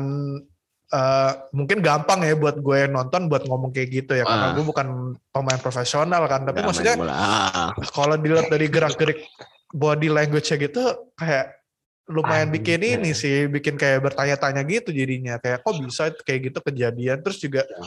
uh, 0.92 1.32
mungkin 1.56 1.80
gampang 1.80 2.28
ya 2.28 2.36
buat 2.36 2.60
gue 2.60 2.92
nonton 2.92 3.32
buat 3.32 3.48
ngomong 3.48 3.72
kayak 3.72 4.04
gitu 4.04 4.20
ya. 4.20 4.28
Karena 4.28 4.52
uh. 4.52 4.54
gue 4.60 4.66
bukan 4.68 5.16
pemain 5.32 5.60
profesional 5.64 6.28
kan. 6.28 6.44
Tapi 6.44 6.60
Gak 6.60 6.68
maksudnya 6.68 6.96
kalau 7.96 8.20
dilihat 8.20 8.52
dari 8.52 8.68
gerak 8.68 9.00
gerik 9.00 9.24
body 9.74 10.08
language-nya 10.14 10.58
gitu 10.70 11.10
kayak 11.18 11.58
lumayan 12.08 12.52
Anjir. 12.52 12.56
bikin 12.60 12.82
ini 12.84 13.12
sih, 13.16 13.48
bikin 13.48 13.80
kayak 13.80 14.04
bertanya-tanya 14.04 14.62
gitu 14.68 14.92
jadinya. 14.92 15.40
Kayak 15.40 15.64
kok 15.64 15.76
bisa 15.80 16.04
kayak 16.24 16.52
gitu 16.52 16.60
kejadian. 16.60 17.18
Terus 17.24 17.38
juga 17.40 17.62
ya. 17.64 17.86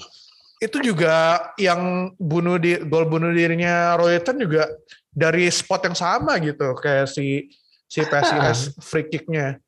itu 0.56 0.76
juga 0.80 1.14
yang 1.60 2.12
bunuh 2.16 2.56
di 2.56 2.80
gol 2.88 3.04
bunuh 3.04 3.28
dirinya 3.28 3.92
Royton 4.00 4.40
juga 4.40 4.72
dari 5.12 5.52
spot 5.52 5.92
yang 5.92 5.96
sama 5.96 6.40
gitu 6.40 6.72
kayak 6.80 7.12
si 7.12 7.52
si 7.86 8.00
PSIS 8.10 8.80
free 8.80 9.06
kicknya. 9.06 9.60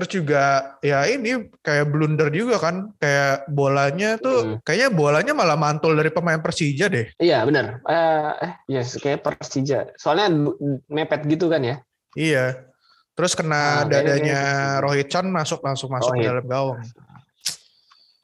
Terus 0.00 0.16
juga 0.16 0.44
ya 0.80 1.04
ini 1.04 1.52
kayak 1.60 1.92
blunder 1.92 2.32
juga 2.32 2.56
kan, 2.56 2.96
kayak 2.96 3.52
bolanya 3.52 4.16
tuh 4.16 4.56
hmm. 4.56 4.64
kayaknya 4.64 4.88
bolanya 4.88 5.36
malah 5.36 5.60
mantul 5.60 5.92
dari 5.92 6.08
pemain 6.08 6.40
Persija 6.40 6.88
deh. 6.88 7.12
Iya 7.20 7.44
benar. 7.44 7.84
Uh, 7.84 8.32
eh 8.40 8.52
yes 8.64 8.96
kayak 8.96 9.20
Persija. 9.20 9.92
Soalnya 10.00 10.56
mepet 10.88 11.28
gitu 11.28 11.52
kan 11.52 11.60
ya. 11.60 11.76
Iya. 12.16 12.64
Terus 13.12 13.36
kena 13.36 13.84
nah, 13.84 13.92
dadanya 13.92 14.40
Rohit 14.80 15.12
Chan 15.12 15.28
masuk 15.28 15.60
langsung 15.60 15.92
masuk 15.92 16.16
Rohit. 16.16 16.24
ke 16.24 16.30
dalam 16.32 16.46
gawang. 16.48 16.80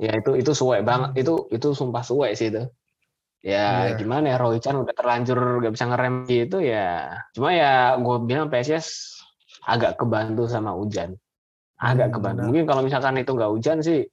Ya 0.01 0.17
itu 0.17 0.33
itu 0.41 0.57
suwe 0.57 0.81
banget. 0.81 1.13
Itu 1.21 1.45
itu 1.53 1.77
sumpah 1.77 2.01
suwe 2.01 2.33
sih 2.33 2.49
itu. 2.49 2.65
Ya 3.45 3.93
yeah. 3.93 4.01
gimana 4.01 4.33
ya 4.33 4.41
Rohit 4.41 4.65
Chan 4.65 4.81
udah 4.81 4.97
terlanjur 4.97 5.61
gak 5.61 5.77
bisa 5.77 5.85
ngerem 5.93 6.25
gitu 6.25 6.65
ya. 6.65 7.21
Cuma 7.37 7.53
ya 7.53 8.01
gue 8.01 8.17
bilang 8.25 8.49
PSS 8.49 9.21
agak 9.69 10.01
kebantu 10.01 10.49
sama 10.49 10.73
hujan. 10.73 11.21
Agak 11.77 12.09
hmm, 12.09 12.15
kebantu. 12.17 12.41
Mungkin 12.49 12.65
kalau 12.65 12.83
misalkan 12.85 13.21
itu 13.21 13.33
nggak 13.37 13.53
hujan 13.53 13.79
sih 13.85 14.05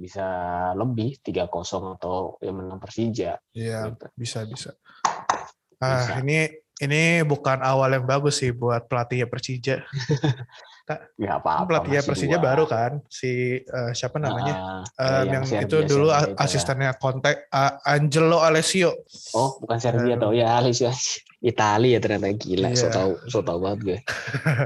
bisa 0.00 0.26
lebih 0.72 1.20
3-0 1.20 2.00
atau 2.00 2.40
yang 2.40 2.56
menang 2.56 2.80
Persija. 2.80 3.36
Iya, 3.52 3.92
gitu. 3.92 4.06
bisa 4.16 4.38
bisa. 4.48 4.70
Ah, 5.76 6.00
bisa. 6.00 6.12
ini 6.24 6.38
ini 6.80 7.20
bukan 7.28 7.60
awal 7.60 7.92
yang 7.92 8.08
bagus 8.08 8.40
sih 8.40 8.56
buat 8.56 8.88
pelatih 8.88 9.28
Persija. 9.28 9.84
Gak 11.20 11.36
apa-apa. 11.44 11.68
Pelatih 11.68 12.02
Persija 12.02 12.40
baru 12.40 12.64
kan, 12.64 13.04
si 13.06 13.60
uh, 13.62 13.92
siapa 13.92 14.16
namanya? 14.18 14.82
Uh, 14.96 15.04
uh, 15.04 15.22
yang, 15.28 15.44
yang 15.46 15.68
itu 15.68 15.76
dulu 15.86 16.08
ya. 16.10 16.34
asistennya 16.40 16.96
kontak 16.96 17.46
uh, 17.52 17.78
Angelo 17.84 18.40
Alessio. 18.42 19.04
Oh, 19.36 19.60
bukan 19.60 19.78
Serbia 19.78 20.16
uh, 20.16 20.18
tau 20.18 20.32
ya 20.32 20.58
Alessio. 20.58 20.90
Italia 21.40 21.96
ya 21.96 22.00
ternyata. 22.00 22.28
Gila, 22.36 22.68
iya. 22.72 22.78
so 22.78 22.86
tau 22.92 23.16
so 23.26 23.40
tau 23.40 23.58
banget 23.60 23.80
gue. 23.82 23.98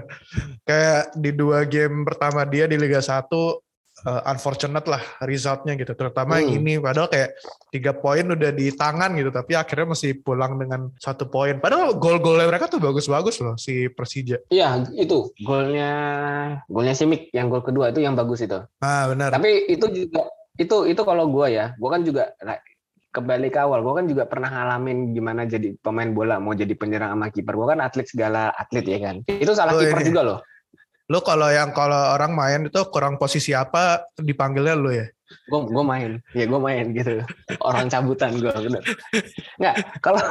Kayak 0.68 1.14
di 1.14 1.30
dua 1.30 1.62
game 1.64 2.02
pertama 2.02 2.42
dia 2.42 2.66
di 2.66 2.74
Liga 2.74 2.98
1 2.98 3.30
uh, 4.02 4.22
unfortunate 4.30 4.86
lah 4.90 5.02
resultnya 5.22 5.78
gitu. 5.78 5.94
Terutama 5.94 6.38
hmm. 6.38 6.40
yang 6.42 6.50
ini 6.58 6.72
padahal 6.82 7.08
kayak 7.08 7.30
tiga 7.70 7.92
poin 7.94 8.26
udah 8.26 8.50
di 8.50 8.70
tangan 8.74 9.14
gitu 9.14 9.30
tapi 9.30 9.54
akhirnya 9.54 9.94
masih 9.94 10.18
pulang 10.20 10.58
dengan 10.58 10.90
satu 10.98 11.30
poin. 11.30 11.62
Padahal 11.62 11.94
gol-golnya 11.94 12.50
mereka 12.50 12.66
tuh 12.66 12.82
bagus-bagus 12.82 13.38
loh 13.40 13.54
si 13.54 13.86
Persija. 13.90 14.42
Iya 14.50 14.82
itu. 14.98 15.30
Golnya 15.42 15.92
golnya 16.66 16.94
Simic 16.94 17.30
yang 17.30 17.48
gol 17.48 17.62
kedua 17.62 17.94
itu 17.94 18.02
yang 18.02 18.18
bagus 18.18 18.42
itu. 18.42 18.58
Ah 18.82 19.06
benar. 19.06 19.30
Tapi 19.34 19.70
itu 19.70 19.86
juga 19.90 20.26
itu 20.54 20.86
itu 20.86 21.02
kalau 21.02 21.26
gue 21.30 21.46
ya 21.50 21.74
gue 21.74 21.90
kan 21.90 22.02
juga 22.06 22.30
kembali 23.14 23.48
ke 23.54 23.62
awal 23.62 23.86
gue 23.86 23.94
kan 24.02 24.06
juga 24.10 24.26
pernah 24.26 24.50
ngalamin 24.50 25.14
gimana 25.14 25.46
jadi 25.46 25.78
pemain 25.78 26.10
bola 26.10 26.42
mau 26.42 26.50
jadi 26.50 26.74
penyerang 26.74 27.14
sama 27.14 27.30
kiper 27.30 27.54
gue 27.54 27.66
kan 27.70 27.80
atlet 27.80 28.06
segala 28.10 28.50
atlet 28.58 28.82
ya 28.82 28.98
kan 28.98 29.16
itu 29.30 29.52
salah 29.54 29.78
oh, 29.78 29.80
kiper 29.80 30.02
juga 30.02 30.22
loh 30.26 30.38
Lo 31.12 31.20
kalau 31.20 31.52
yang 31.52 31.76
kalau 31.76 32.16
orang 32.16 32.32
main 32.32 32.60
itu 32.72 32.80
kurang 32.88 33.20
posisi 33.20 33.52
apa 33.52 34.08
dipanggilnya 34.16 34.72
lo 34.72 34.88
ya? 34.88 35.04
Gue 35.52 35.60
gue 35.68 35.84
main, 35.84 36.16
ya 36.32 36.44
gue 36.48 36.60
main 36.60 36.84
gitu. 36.96 37.20
Orang 37.60 37.92
cabutan 37.92 38.40
gue 38.40 38.48
bener. 38.48 38.80
Nggak, 39.60 40.00
kalau 40.00 40.24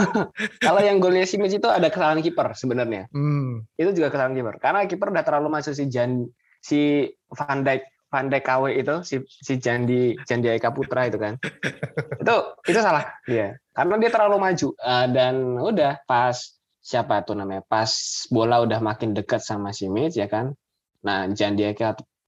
kalau 0.58 0.82
yang 0.82 0.98
golnya 0.98 1.30
si 1.30 1.38
Messi 1.38 1.62
itu 1.62 1.70
ada 1.70 1.94
kesalahan 1.94 2.26
kiper 2.26 2.58
sebenarnya. 2.58 3.06
Hmm. 3.14 3.70
Itu 3.78 3.94
juga 3.94 4.10
kesalahan 4.10 4.34
kiper. 4.34 4.56
Karena 4.58 4.90
kiper 4.90 5.14
udah 5.14 5.22
terlalu 5.22 5.54
masuk 5.54 5.78
si 5.78 5.86
Jan 5.94 6.26
si 6.58 7.06
Van 7.30 7.62
Dijk 7.62 7.93
Dijk 8.14 8.44
KW 8.46 8.64
itu 8.78 8.96
si 9.02 9.16
si 9.26 9.58
Jandi 9.58 10.14
Jandi 10.30 10.54
Eka 10.54 10.70
Putra 10.70 11.10
itu 11.10 11.18
kan. 11.18 11.38
itu 12.22 12.36
itu 12.70 12.80
salah 12.80 13.10
dia. 13.26 13.58
Karena 13.74 13.98
dia 13.98 14.12
terlalu 14.14 14.38
maju 14.38 14.68
uh, 14.78 15.08
dan 15.10 15.36
udah 15.58 16.06
pas 16.06 16.38
siapa 16.84 17.24
tuh 17.26 17.34
namanya 17.34 17.64
pas 17.66 17.90
bola 18.30 18.62
udah 18.62 18.78
makin 18.84 19.16
dekat 19.16 19.40
sama 19.40 19.72
si 19.72 19.88
Mitch 19.88 20.20
ya 20.20 20.28
kan 20.28 20.52
Nah, 21.04 21.30
Jandia 21.30 21.76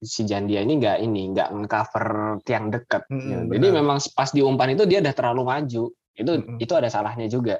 si 0.04 0.22
Jandia 0.28 0.60
ini 0.60 0.76
nggak 0.76 0.98
ini 1.00 1.32
nggak 1.32 1.48
ngecover 1.56 2.06
tiang 2.44 2.68
dekat. 2.68 3.08
Hmm, 3.08 3.48
gitu. 3.48 3.56
Jadi 3.56 3.66
memang 3.72 3.98
pas 4.12 4.28
di 4.30 4.44
umpan 4.44 4.76
itu 4.76 4.84
dia 4.84 5.00
udah 5.00 5.14
terlalu 5.16 5.42
maju. 5.48 5.84
Itu 6.16 6.32
hmm. 6.36 6.60
itu 6.60 6.72
ada 6.76 6.88
salahnya 6.92 7.26
juga. 7.26 7.56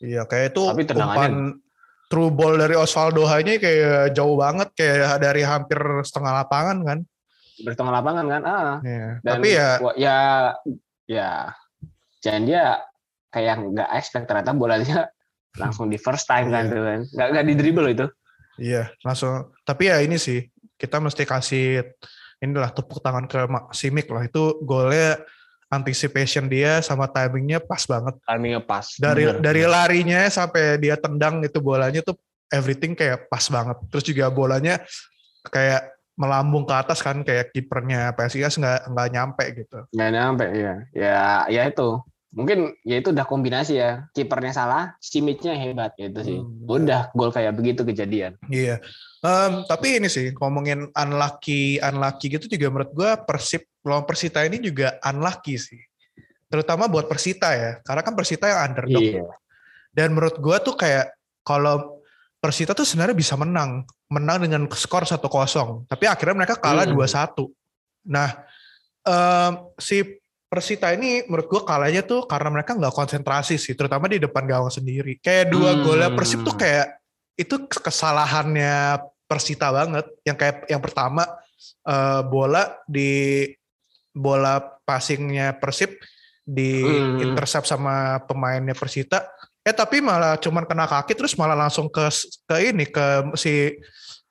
Iya, 0.00 0.24
kayak 0.24 0.56
itu 0.56 0.62
Tapi 0.64 0.82
umpan 0.96 1.32
true 2.08 2.32
ball 2.32 2.56
dari 2.56 2.76
Osvaldo 2.76 3.28
hanya 3.28 3.60
kayak 3.60 4.16
jauh 4.16 4.36
banget 4.40 4.68
kayak 4.76 5.20
dari 5.20 5.44
hampir 5.44 5.78
setengah 6.02 6.44
lapangan 6.44 6.78
kan. 6.82 6.98
Setengah 7.56 7.94
lapangan 8.00 8.26
kan? 8.28 8.42
Ah. 8.44 8.76
Iya. 8.84 9.08
Dan 9.24 9.32
Tapi 9.40 9.48
ya 9.56 9.68
ya 9.96 10.16
ya 11.08 11.28
Jandia 12.20 12.84
kayak 13.32 13.54
nggak 13.72 13.90
expect 13.96 14.26
ternyata 14.28 14.52
bolanya 14.52 15.08
langsung 15.62 15.88
di 15.88 15.96
first 15.96 16.28
time 16.28 16.52
kan 16.52 16.68
iya. 16.68 16.72
tuh 16.72 16.82
kan. 16.84 17.00
Nggak 17.08 17.28
nggak 17.32 17.44
di 17.48 17.54
dribble 17.56 17.88
itu. 17.92 18.06
Iya, 18.56 18.88
langsung. 19.04 19.52
Tapi 19.68 19.92
ya 19.92 20.00
ini 20.00 20.16
sih, 20.16 20.48
kita 20.80 20.96
mesti 20.96 21.28
kasih 21.28 21.84
inilah 22.40 22.72
tepuk 22.72 23.04
tangan 23.04 23.28
ke 23.28 23.44
Simic 23.76 24.08
lah. 24.08 24.24
Itu 24.24 24.64
golnya 24.64 25.20
anticipation 25.68 26.46
dia 26.46 26.80
sama 26.80 27.10
timingnya 27.10 27.60
pas 27.60 27.84
banget. 27.84 28.14
Timingnya 28.24 28.62
pas. 28.64 28.86
Dari 28.96 29.24
bener. 29.28 29.42
dari 29.42 29.62
larinya 29.66 30.20
sampai 30.30 30.78
dia 30.80 30.96
tendang 30.96 31.42
itu 31.44 31.58
bolanya 31.60 32.00
tuh 32.00 32.16
everything 32.48 32.96
kayak 32.96 33.28
pas 33.28 33.44
banget. 33.50 33.76
Terus 33.92 34.04
juga 34.06 34.24
bolanya 34.30 34.80
kayak 35.50 35.95
melambung 36.16 36.64
ke 36.64 36.74
atas 36.74 37.04
kan 37.04 37.20
kayak 37.22 37.52
kipernya 37.52 38.16
PSIS 38.16 38.56
nggak 38.56 38.80
nggak 38.92 39.08
nyampe 39.12 39.44
gitu. 39.52 39.78
Nggak 39.92 40.10
nyampe 40.12 40.46
ya. 40.52 40.74
Ya 40.96 41.20
ya 41.52 41.62
itu 41.68 42.00
mungkin 42.36 42.76
ya 42.84 43.00
itu 43.00 43.16
udah 43.16 43.24
kombinasi 43.24 43.80
ya 43.80 44.04
kipernya 44.12 44.52
salah 44.52 44.92
simitnya 45.00 45.56
hebat 45.56 45.96
gitu 45.96 46.20
sih 46.20 46.38
hmm. 46.44 46.68
udah 46.68 47.08
gol 47.16 47.32
kayak 47.32 47.56
begitu 47.56 47.80
kejadian 47.80 48.36
iya 48.52 48.76
um, 49.24 49.64
tapi 49.64 49.96
ini 49.96 50.12
sih 50.12 50.36
ngomongin 50.36 50.92
unlucky 50.92 51.80
unlucky 51.80 52.28
gitu 52.28 52.44
juga 52.44 52.68
menurut 52.68 52.92
gue 52.92 53.10
persib 53.24 53.64
lawan 53.88 54.04
persita 54.04 54.44
ini 54.44 54.60
juga 54.60 55.00
unlucky 55.08 55.56
sih 55.56 55.80
terutama 56.52 56.92
buat 56.92 57.08
persita 57.08 57.56
ya 57.56 57.80
karena 57.80 58.04
kan 58.04 58.12
persita 58.12 58.44
yang 58.52 58.60
underdog 58.68 59.00
iya. 59.00 59.24
dan 59.96 60.12
menurut 60.12 60.36
gue 60.36 60.56
tuh 60.60 60.76
kayak 60.76 61.16
kalau 61.40 61.95
Persita 62.36 62.76
tuh 62.76 62.84
sebenarnya 62.84 63.16
bisa 63.16 63.34
menang, 63.34 63.82
menang 64.12 64.44
dengan 64.44 64.68
skor 64.70 65.08
1-0, 65.08 65.88
tapi 65.88 66.04
akhirnya 66.04 66.36
mereka 66.36 66.54
kalah 66.60 66.84
hmm. 66.84 66.94
2-1. 66.94 68.12
Nah, 68.12 68.28
um, 69.02 69.52
si 69.80 70.04
Persita 70.46 70.94
ini 70.94 71.26
menurut 71.26 71.50
gue 71.50 71.62
kalahnya 71.66 72.06
tuh 72.06 72.22
karena 72.30 72.54
mereka 72.54 72.78
nggak 72.78 72.94
konsentrasi 72.94 73.58
sih, 73.58 73.74
terutama 73.74 74.06
di 74.06 74.22
depan 74.22 74.46
gawang 74.46 74.70
sendiri. 74.70 75.18
Kayak 75.18 75.50
dua 75.50 75.74
hmm. 75.74 75.82
golnya 75.82 76.10
Persib 76.14 76.46
tuh 76.46 76.54
kayak 76.54 77.02
itu 77.34 77.66
kesalahannya 77.66 79.02
Persita 79.26 79.74
banget. 79.74 80.06
Yang 80.22 80.36
kayak 80.38 80.56
yang 80.70 80.78
pertama 80.78 81.26
uh, 81.82 82.22
bola 82.22 82.78
di 82.86 83.42
bola 84.14 84.62
passingnya 84.86 85.58
Persib 85.58 85.98
di 86.46 86.78
hmm. 86.86 87.26
intercept 87.26 87.66
sama 87.66 88.22
pemainnya 88.22 88.78
Persita. 88.78 89.26
Eh 89.66 89.74
tapi 89.74 89.98
malah 89.98 90.38
cuman 90.38 90.62
kena 90.62 90.86
kaki 90.86 91.18
terus 91.18 91.34
malah 91.34 91.58
langsung 91.58 91.90
ke 91.90 92.06
ke 92.46 92.56
ini 92.70 92.86
ke 92.86 93.34
si 93.34 93.74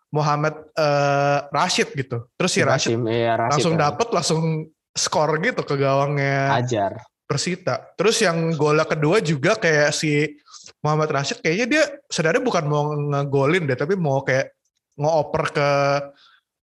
Muhammad 0.08 0.56
uh, 0.80 1.44
Rashid 1.52 1.92
gitu. 1.92 2.24
Terus 2.40 2.52
si 2.56 2.62
Rashid, 2.64 2.96
iya, 3.12 3.36
Rashid 3.36 3.52
langsung 3.60 3.76
kan. 3.76 3.92
dapet 3.92 4.08
langsung 4.16 4.72
skor 4.96 5.36
gitu 5.44 5.68
ke 5.68 5.76
gawangnya 5.76 6.56
Ajar. 6.56 7.04
Persita. 7.28 7.92
Terus 8.00 8.24
yang 8.24 8.56
gol 8.56 8.80
kedua 8.88 9.20
juga 9.20 9.60
kayak 9.60 9.92
si 9.92 10.40
Muhammad 10.80 11.12
Rashid 11.12 11.44
kayaknya 11.44 11.68
dia 11.68 11.84
sebenarnya 12.08 12.44
bukan 12.46 12.64
mau 12.72 12.96
ngegolin 12.96 13.68
deh 13.68 13.76
tapi 13.76 14.00
mau 14.00 14.24
kayak 14.24 14.56
ngoper 14.96 15.44
ke 15.52 15.70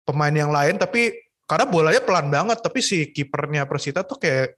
pemain 0.06 0.36
yang 0.36 0.54
lain 0.54 0.78
tapi 0.78 1.16
karena 1.50 1.66
bolanya 1.66 2.02
pelan 2.06 2.30
banget 2.30 2.62
tapi 2.62 2.86
si 2.86 3.10
kipernya 3.10 3.66
Persita 3.66 4.06
tuh 4.06 4.22
kayak 4.22 4.54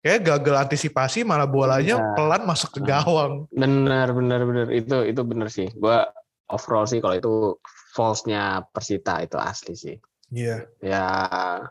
kayak 0.00 0.24
gagal 0.24 0.56
antisipasi 0.56 1.22
malah 1.22 1.44
bolanya 1.44 2.00
ya. 2.00 2.12
pelan 2.16 2.42
masuk 2.48 2.76
ke 2.76 2.80
gawang. 2.84 3.44
Bener 3.52 4.08
bener 4.16 4.40
bener 4.48 4.66
itu 4.72 4.96
itu 5.04 5.20
bener 5.24 5.48
sih. 5.52 5.68
Gua 5.76 6.08
overall 6.48 6.88
sih 6.88 6.98
kalau 6.98 7.16
itu 7.16 7.32
false-nya 7.94 8.64
Persita 8.72 9.20
itu 9.22 9.36
asli 9.36 9.74
sih. 9.76 9.96
Iya. 10.32 10.66
Yeah. 10.80 10.98
Ya, 10.98 11.04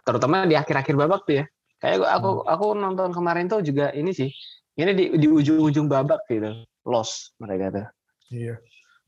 terutama 0.05 0.45
di 0.45 0.55
akhir-akhir 0.55 0.95
babak 0.95 1.25
tuh 1.25 1.43
ya. 1.43 1.45
Kayak 1.79 2.05
aku 2.11 2.29
hmm. 2.43 2.53
aku 2.53 2.65
nonton 2.75 3.09
kemarin 3.15 3.47
tuh 3.47 3.63
juga 3.63 3.91
ini 3.95 4.11
sih. 4.11 4.29
Ini 4.79 4.91
di 4.95 5.05
di 5.19 5.27
ujung-ujung 5.27 5.89
babak 5.89 6.23
gitu. 6.29 6.63
Loss 6.87 7.35
mereka 7.41 7.71
tuh. 7.73 7.87
Iya. 8.31 8.55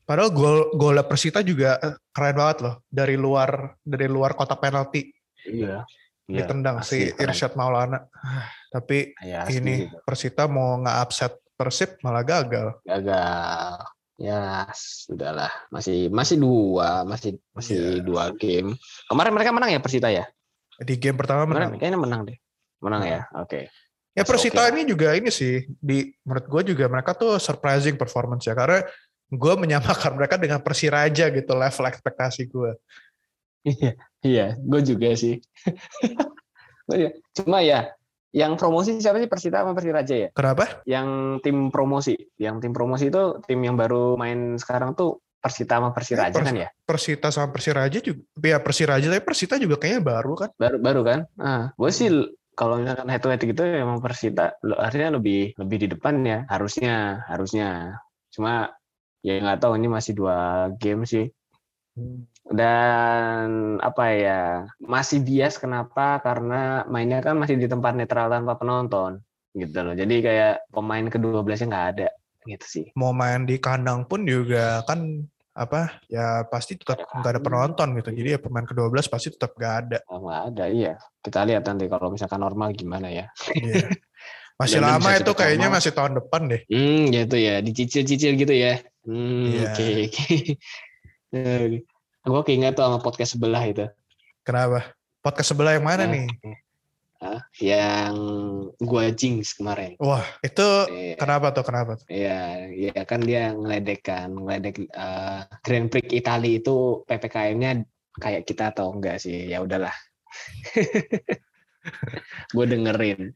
Padahal 0.02 0.34
gol 0.34 0.58
gol 0.74 0.98
Persita 1.06 1.40
juga 1.46 1.78
eh, 1.78 1.94
keren 2.10 2.36
banget 2.36 2.58
loh 2.66 2.74
dari 2.90 3.14
luar 3.14 3.78
dari 3.80 4.10
luar 4.10 4.34
kotak 4.34 4.58
penalti. 4.58 5.08
Iya. 5.46 5.86
iya 6.26 6.38
Ditendang 6.42 6.82
si 6.82 7.12
Irsyad 7.12 7.54
Maulana. 7.54 8.02
Tapi 8.72 9.12
ya, 9.20 9.44
ini 9.52 9.84
gitu. 9.84 10.00
Persita 10.00 10.48
mau 10.48 10.80
nggak 10.80 10.98
upset 11.04 11.32
Persib 11.52 12.00
malah 12.00 12.24
gagal. 12.24 12.80
Gagal. 12.82 13.84
Ya 14.16 14.66
sudahlah. 14.72 15.52
Masih 15.68 16.08
masih 16.08 16.40
dua 16.40 17.04
masih 17.04 17.36
masih 17.52 17.76
yeah. 17.78 18.02
dua 18.02 18.24
game. 18.34 18.74
Kemarin 19.06 19.32
mereka 19.36 19.52
menang 19.52 19.70
ya 19.76 19.80
Persita 19.84 20.08
ya? 20.08 20.24
Di 20.80 20.96
game 20.96 21.20
pertama 21.20 21.44
menang. 21.44 21.76
kayaknya 21.76 22.00
menang 22.00 22.20
deh. 22.26 22.38
Menang 22.80 23.04
ya? 23.04 23.20
Oke. 23.36 23.68
Okay. 23.68 24.18
ya 24.18 24.24
Persita 24.26 24.68
okay. 24.68 24.72
ini 24.74 24.82
juga 24.88 25.14
ini 25.16 25.30
sih 25.32 25.64
di 25.80 26.08
menurut 26.26 26.44
gue 26.48 26.74
juga 26.74 26.84
mereka 26.88 27.14
tuh 27.14 27.36
surprising 27.36 27.94
performance 27.94 28.48
ya. 28.48 28.56
Karena 28.56 28.82
gue 29.28 29.54
menyamakan 29.54 30.12
mereka 30.18 30.40
dengan 30.40 30.64
Persiraja 30.64 31.28
gitu 31.30 31.52
level 31.52 31.84
ekspektasi 31.86 32.48
gue 32.48 32.72
iya 33.62 33.92
iya. 34.24 34.46
Gue 34.58 34.80
juga 34.82 35.14
sih. 35.14 35.38
Cuma 37.38 37.62
ya 37.62 37.94
yang 38.32 38.56
promosi 38.56 38.96
siapa 38.96 39.20
sih 39.20 39.28
Persita 39.28 39.60
sama 39.60 39.76
Persiraja 39.76 40.14
ya? 40.16 40.28
Kenapa? 40.32 40.80
Yang 40.88 41.08
tim 41.44 41.68
promosi, 41.68 42.16
yang 42.40 42.64
tim 42.64 42.72
promosi 42.72 43.12
itu 43.12 43.38
tim 43.44 43.60
yang 43.60 43.76
baru 43.76 44.16
main 44.16 44.56
sekarang 44.56 44.96
tuh 44.96 45.20
Persita 45.42 45.76
sama 45.78 45.92
Persiraja 45.92 46.32
Pers 46.32 46.48
kan 46.48 46.56
ya? 46.56 46.68
Persita 46.88 47.28
sama 47.28 47.52
Persiraja 47.52 47.98
juga, 48.00 48.24
ya 48.40 48.58
Persiraja 48.58 49.06
tapi 49.12 49.22
Persita 49.22 49.60
juga 49.60 49.76
kayaknya 49.76 50.00
baru 50.00 50.32
kan? 50.34 50.50
Baru 50.56 50.76
baru 50.80 51.00
kan? 51.04 51.20
Nah, 51.36 51.76
gue 51.76 51.90
sih 51.92 52.08
kalau 52.56 52.80
misalkan 52.80 53.08
head 53.08 53.20
to 53.20 53.28
head 53.28 53.42
gitu 53.44 53.62
ya 53.64 53.84
emang 53.84 54.00
Persita 54.00 54.56
artinya 54.80 55.20
lebih 55.20 55.56
lebih 55.56 55.76
di 55.84 55.88
depan 55.92 56.20
ya 56.24 56.44
harusnya 56.48 57.24
harusnya 57.28 58.00
cuma 58.32 58.72
ya 59.24 59.40
nggak 59.40 59.60
tahu 59.60 59.76
ini 59.80 59.88
masih 59.88 60.12
dua 60.16 60.68
game 60.76 61.08
sih 61.08 61.32
hmm 61.96 62.31
dan 62.48 63.78
apa 63.78 64.04
ya 64.10 64.42
masih 64.82 65.22
bias 65.22 65.62
kenapa? 65.62 66.18
Karena 66.18 66.82
mainnya 66.90 67.22
kan 67.22 67.38
masih 67.38 67.54
di 67.54 67.70
tempat 67.70 67.94
netral 67.94 68.32
tanpa 68.32 68.58
penonton 68.58 69.22
gitu 69.54 69.78
loh. 69.84 69.94
Jadi 69.94 70.14
kayak 70.24 70.66
pemain 70.74 71.06
kedua 71.06 71.46
belasnya 71.46 71.70
nggak 71.70 71.88
ada 71.96 72.08
gitu 72.48 72.66
sih. 72.66 72.84
Mau 72.98 73.14
main 73.14 73.46
di 73.46 73.62
kandang 73.62 74.08
pun 74.10 74.26
juga 74.26 74.82
kan 74.88 75.22
apa 75.52 76.00
ya 76.08 76.48
pasti 76.48 76.80
tetap 76.80 77.04
nggak 77.04 77.32
ada 77.38 77.42
penonton 77.42 77.88
gitu. 78.00 78.10
Jadi 78.10 78.28
ya 78.34 78.38
pemain 78.42 78.66
kedua 78.66 78.90
belas 78.90 79.06
pasti 79.06 79.30
tetap 79.30 79.54
nggak 79.54 79.74
ada. 79.86 79.98
Oh, 80.10 80.26
nggak 80.26 80.42
ada 80.54 80.64
iya. 80.66 80.94
Kita 81.22 81.46
lihat 81.46 81.62
nanti 81.68 81.86
kalau 81.86 82.10
misalkan 82.10 82.42
normal 82.42 82.74
gimana 82.74 83.06
ya. 83.12 83.30
Iya. 83.54 83.86
masih 84.60 84.78
Dan 84.78 84.94
lama 84.94 85.10
itu 85.18 85.32
kayaknya 85.34 85.68
normal. 85.70 85.78
masih 85.78 85.92
tahun 85.94 86.12
depan 86.18 86.42
deh. 86.50 86.62
Hmm 86.66 87.02
gitu 87.14 87.36
ya. 87.38 87.54
Dicicil-cicil 87.62 88.32
gitu 88.34 88.54
ya. 88.54 88.82
Hmm 89.06 89.46
iya. 89.52 89.70
oke 89.70 89.84
yeah. 89.84 90.06
oke. 90.08 90.26
okay. 91.32 91.91
Gue 92.22 92.42
keinget 92.46 92.78
tuh 92.78 92.86
sama 92.86 92.98
podcast 93.02 93.34
sebelah 93.34 93.62
itu. 93.66 93.86
Kenapa? 94.46 94.94
Podcast 95.22 95.54
sebelah 95.54 95.74
yang 95.74 95.86
mana 95.86 96.06
nah, 96.06 96.14
nih? 96.14 96.26
Hah? 97.22 97.40
Yang 97.62 98.14
gua 98.82 99.14
jinx 99.14 99.54
kemarin. 99.54 99.94
Wah, 100.02 100.26
itu 100.42 100.66
iya. 100.90 101.14
kenapa 101.14 101.54
tuh? 101.54 101.62
Kenapa 101.62 101.94
tuh? 101.94 102.06
Iya, 102.10 102.66
iya 102.74 102.98
kan 103.06 103.22
dia 103.22 103.54
ngeledek 103.54 104.02
kan, 104.02 104.34
ngeledek 104.34 104.90
uh, 104.90 105.46
Grand 105.62 105.86
Prix 105.86 106.10
Italia 106.10 106.58
itu 106.58 107.06
PPKM-nya 107.06 107.86
kayak 108.18 108.42
kita 108.42 108.74
atau 108.74 108.90
enggak 108.90 109.22
sih? 109.22 109.46
Ya 109.46 109.62
udahlah. 109.62 109.94
gue 112.54 112.64
dengerin. 112.66 113.30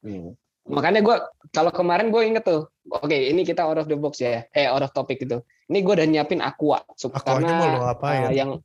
Hmm. 0.00 0.32
Makanya 0.64 1.04
gue 1.04 1.16
kalau 1.52 1.72
kemarin 1.76 2.08
gue 2.08 2.24
inget 2.24 2.44
tuh, 2.48 2.72
oke 2.88 3.04
okay, 3.04 3.28
ini 3.28 3.44
kita 3.44 3.68
out 3.68 3.84
of 3.84 3.88
the 3.92 4.00
box 4.00 4.24
ya, 4.24 4.48
eh 4.56 4.64
out 4.64 4.80
of 4.80 4.96
topic 4.96 5.20
itu. 5.20 5.44
Ini 5.70 5.78
gue 5.86 5.94
udah 5.94 6.08
nyiapin 6.10 6.42
aqua, 6.42 6.82
karena 7.22 7.94
uh, 7.94 8.34
yang 8.34 8.58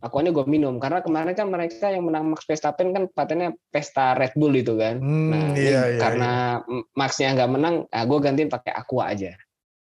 aquanya 0.00 0.32
gue 0.32 0.44
minum 0.48 0.80
karena 0.80 1.04
kemarin 1.04 1.36
kan 1.36 1.52
mereka 1.52 1.92
yang 1.92 2.08
menang 2.08 2.32
Max 2.32 2.48
Verstappen 2.48 2.96
kan 2.96 3.04
patennya 3.12 3.52
pesta 3.68 4.16
Red 4.16 4.32
Bull 4.32 4.56
itu 4.56 4.80
kan. 4.80 4.96
Hmm, 4.96 5.28
nah, 5.28 5.46
iya, 5.52 5.92
iya, 5.92 6.00
karena 6.00 6.32
iya. 6.64 6.80
Maxnya 6.96 7.36
nggak 7.36 7.50
menang, 7.52 7.74
nah 7.84 8.02
gue 8.08 8.18
gantiin 8.18 8.48
pakai 8.48 8.72
aqua 8.72 9.12
aja. 9.12 9.36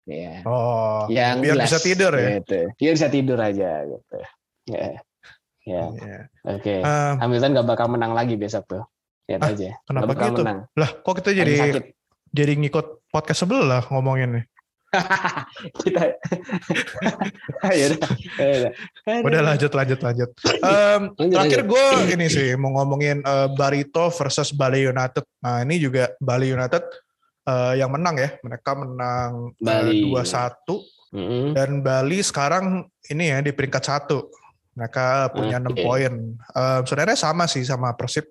Ya. 0.06 0.46
Oh, 0.48 1.10
yang 1.12 1.42
biar 1.44 1.60
gelas, 1.60 1.68
bisa 1.68 1.80
tidur 1.84 2.14
ya. 2.16 2.40
Gitu. 2.40 2.60
Biar 2.80 2.94
bisa 2.96 3.10
tidur 3.12 3.40
aja 3.42 3.70
gitu. 3.84 4.18
Ya. 4.72 4.88
Ya. 5.66 5.84
Yeah. 5.92 6.22
Oke. 6.46 6.62
Okay. 6.62 6.80
Um, 6.80 7.14
Hamilton 7.20 7.58
gak 7.58 7.68
bakal 7.68 7.88
menang 7.90 8.14
lagi 8.14 8.38
besok 8.38 8.70
tuh. 8.70 8.84
Lihat 9.26 9.42
ah, 9.42 9.50
aja. 9.50 9.70
Kenapa 9.90 10.14
gitu? 10.14 10.46
Menang. 10.46 10.60
Lah, 10.78 10.90
kok 10.94 11.14
kita 11.18 11.34
jadi 11.34 11.82
jadi 12.30 12.54
ngikut 12.54 13.10
podcast 13.10 13.44
sebelah 13.44 13.82
ngomongin 13.90 14.30
nih? 14.40 14.46
kita 15.84 16.02
ya 17.80 17.86
udah, 17.92 18.10
ya 18.38 18.70
udah 19.22 19.42
lanjut 19.42 19.72
lanjut 19.72 20.00
lanjut. 20.02 20.30
Um, 20.66 21.14
terakhir 21.14 21.62
gue 21.70 21.86
ini 22.18 22.26
sih 22.26 22.58
mau 22.58 22.74
ngomongin 22.74 23.22
uh, 23.22 23.54
Barito 23.54 24.10
versus 24.10 24.50
Bali 24.50 24.88
United. 24.88 25.22
Nah 25.46 25.62
ini 25.62 25.78
juga 25.78 26.10
Bali 26.18 26.50
United 26.50 26.84
uh, 27.46 27.74
yang 27.78 27.94
menang 27.94 28.18
ya. 28.18 28.30
Mereka 28.42 28.72
menang 28.74 29.54
dua 29.62 30.22
uh, 30.22 30.26
satu 30.26 30.82
mm-hmm. 31.14 31.54
dan 31.54 31.70
Bali 31.86 32.20
sekarang 32.26 32.90
ini 33.14 33.30
ya 33.30 33.46
di 33.46 33.54
peringkat 33.54 33.84
satu. 33.86 34.26
Mereka 34.76 35.38
punya 35.38 35.62
enam 35.62 35.76
okay. 35.78 35.86
poin. 35.86 36.14
Um, 36.34 36.82
sebenarnya 36.84 37.18
sama 37.20 37.46
sih 37.46 37.62
sama 37.62 37.94
Persib 37.94 38.26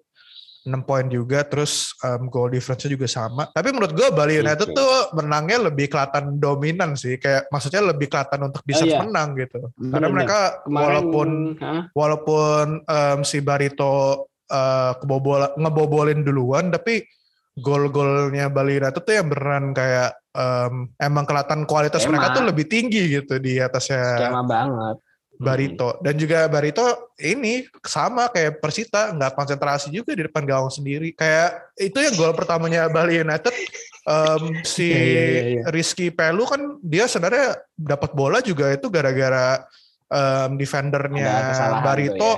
6 0.65 0.89
poin 0.89 1.05
juga 1.13 1.45
terus 1.45 1.93
um, 2.01 2.33
goal 2.33 2.49
difference 2.49 2.89
juga 2.89 3.05
sama. 3.05 3.53
Tapi 3.53 3.69
menurut 3.69 3.93
gue 3.93 4.09
Bali 4.17 4.41
United 4.41 4.73
okay. 4.73 4.77
tuh 4.77 4.93
menangnya 5.13 5.69
lebih 5.69 5.93
kelihatan 5.93 6.41
dominan 6.41 6.97
sih. 6.97 7.21
Kayak 7.21 7.53
maksudnya 7.53 7.85
lebih 7.85 8.09
kelihatan 8.09 8.49
untuk 8.49 8.65
bisa 8.65 8.83
oh, 8.83 8.89
iya. 8.89 8.99
menang 9.05 9.37
gitu. 9.37 9.61
Bener, 9.77 9.93
Karena 9.93 10.09
mereka 10.09 10.39
Kemarin, 10.65 10.81
walaupun 10.81 11.29
huh? 11.61 11.83
walaupun 11.93 12.67
um, 12.81 13.19
si 13.29 13.39
Barito 13.45 14.25
uh, 14.49 14.93
kebobolan 14.97 15.53
ngebobolin 15.61 16.25
duluan 16.25 16.73
tapi 16.73 17.05
gol-golnya 17.55 18.51
Bali 18.51 18.83
United 18.83 19.05
tuh 19.05 19.15
yang 19.15 19.31
beneran 19.31 19.71
kayak 19.71 20.19
um, 20.35 20.91
emang 20.99 21.25
kelihatan 21.29 21.63
kualitas 21.69 22.03
Emang. 22.03 22.19
mereka 22.19 22.41
tuh 22.41 22.45
lebih 22.51 22.67
tinggi 22.67 23.21
gitu 23.21 23.39
di 23.39 23.63
atasnya. 23.63 24.19
Skema 24.19 24.43
banget. 24.43 24.97
Barito 25.35 25.99
dan 25.99 26.15
juga 26.15 26.47
Barito 26.47 27.15
ini 27.19 27.67
sama 27.83 28.31
kayak 28.31 28.63
Persita 28.63 29.11
nggak 29.15 29.35
konsentrasi 29.35 29.91
juga 29.91 30.15
di 30.15 30.27
depan 30.27 30.47
gawang 30.47 30.71
sendiri 30.71 31.11
kayak 31.15 31.75
itu 31.79 31.99
yang 31.99 32.15
gol 32.15 32.35
pertamanya 32.35 32.87
Bali 32.87 33.19
United 33.19 33.51
um, 34.07 34.63
si 34.63 34.95
yeah, 34.95 35.05
yeah, 35.05 35.45
yeah. 35.59 35.65
Rizky 35.75 36.15
Pelu 36.15 36.47
kan 36.47 36.79
dia 36.81 37.11
sebenarnya 37.11 37.59
dapat 37.75 38.15
bola 38.15 38.39
juga 38.39 38.71
itu 38.71 38.87
gara-gara 38.87 39.67
um, 40.07 40.55
defendernya 40.55 41.33
Barito 41.83 42.15
itu, 42.15 42.31
ya. 42.31 42.35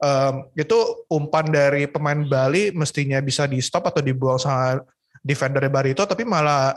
um, 0.00 0.34
itu 0.56 0.78
umpan 1.12 1.46
dari 1.48 1.84
pemain 1.86 2.24
Bali 2.24 2.72
mestinya 2.72 3.20
bisa 3.20 3.44
di 3.44 3.60
stop 3.60 3.92
atau 3.92 4.00
dibuang 4.00 4.40
sama 4.40 4.80
defendernya 5.20 5.68
Barito 5.68 6.02
tapi 6.08 6.24
malah 6.24 6.72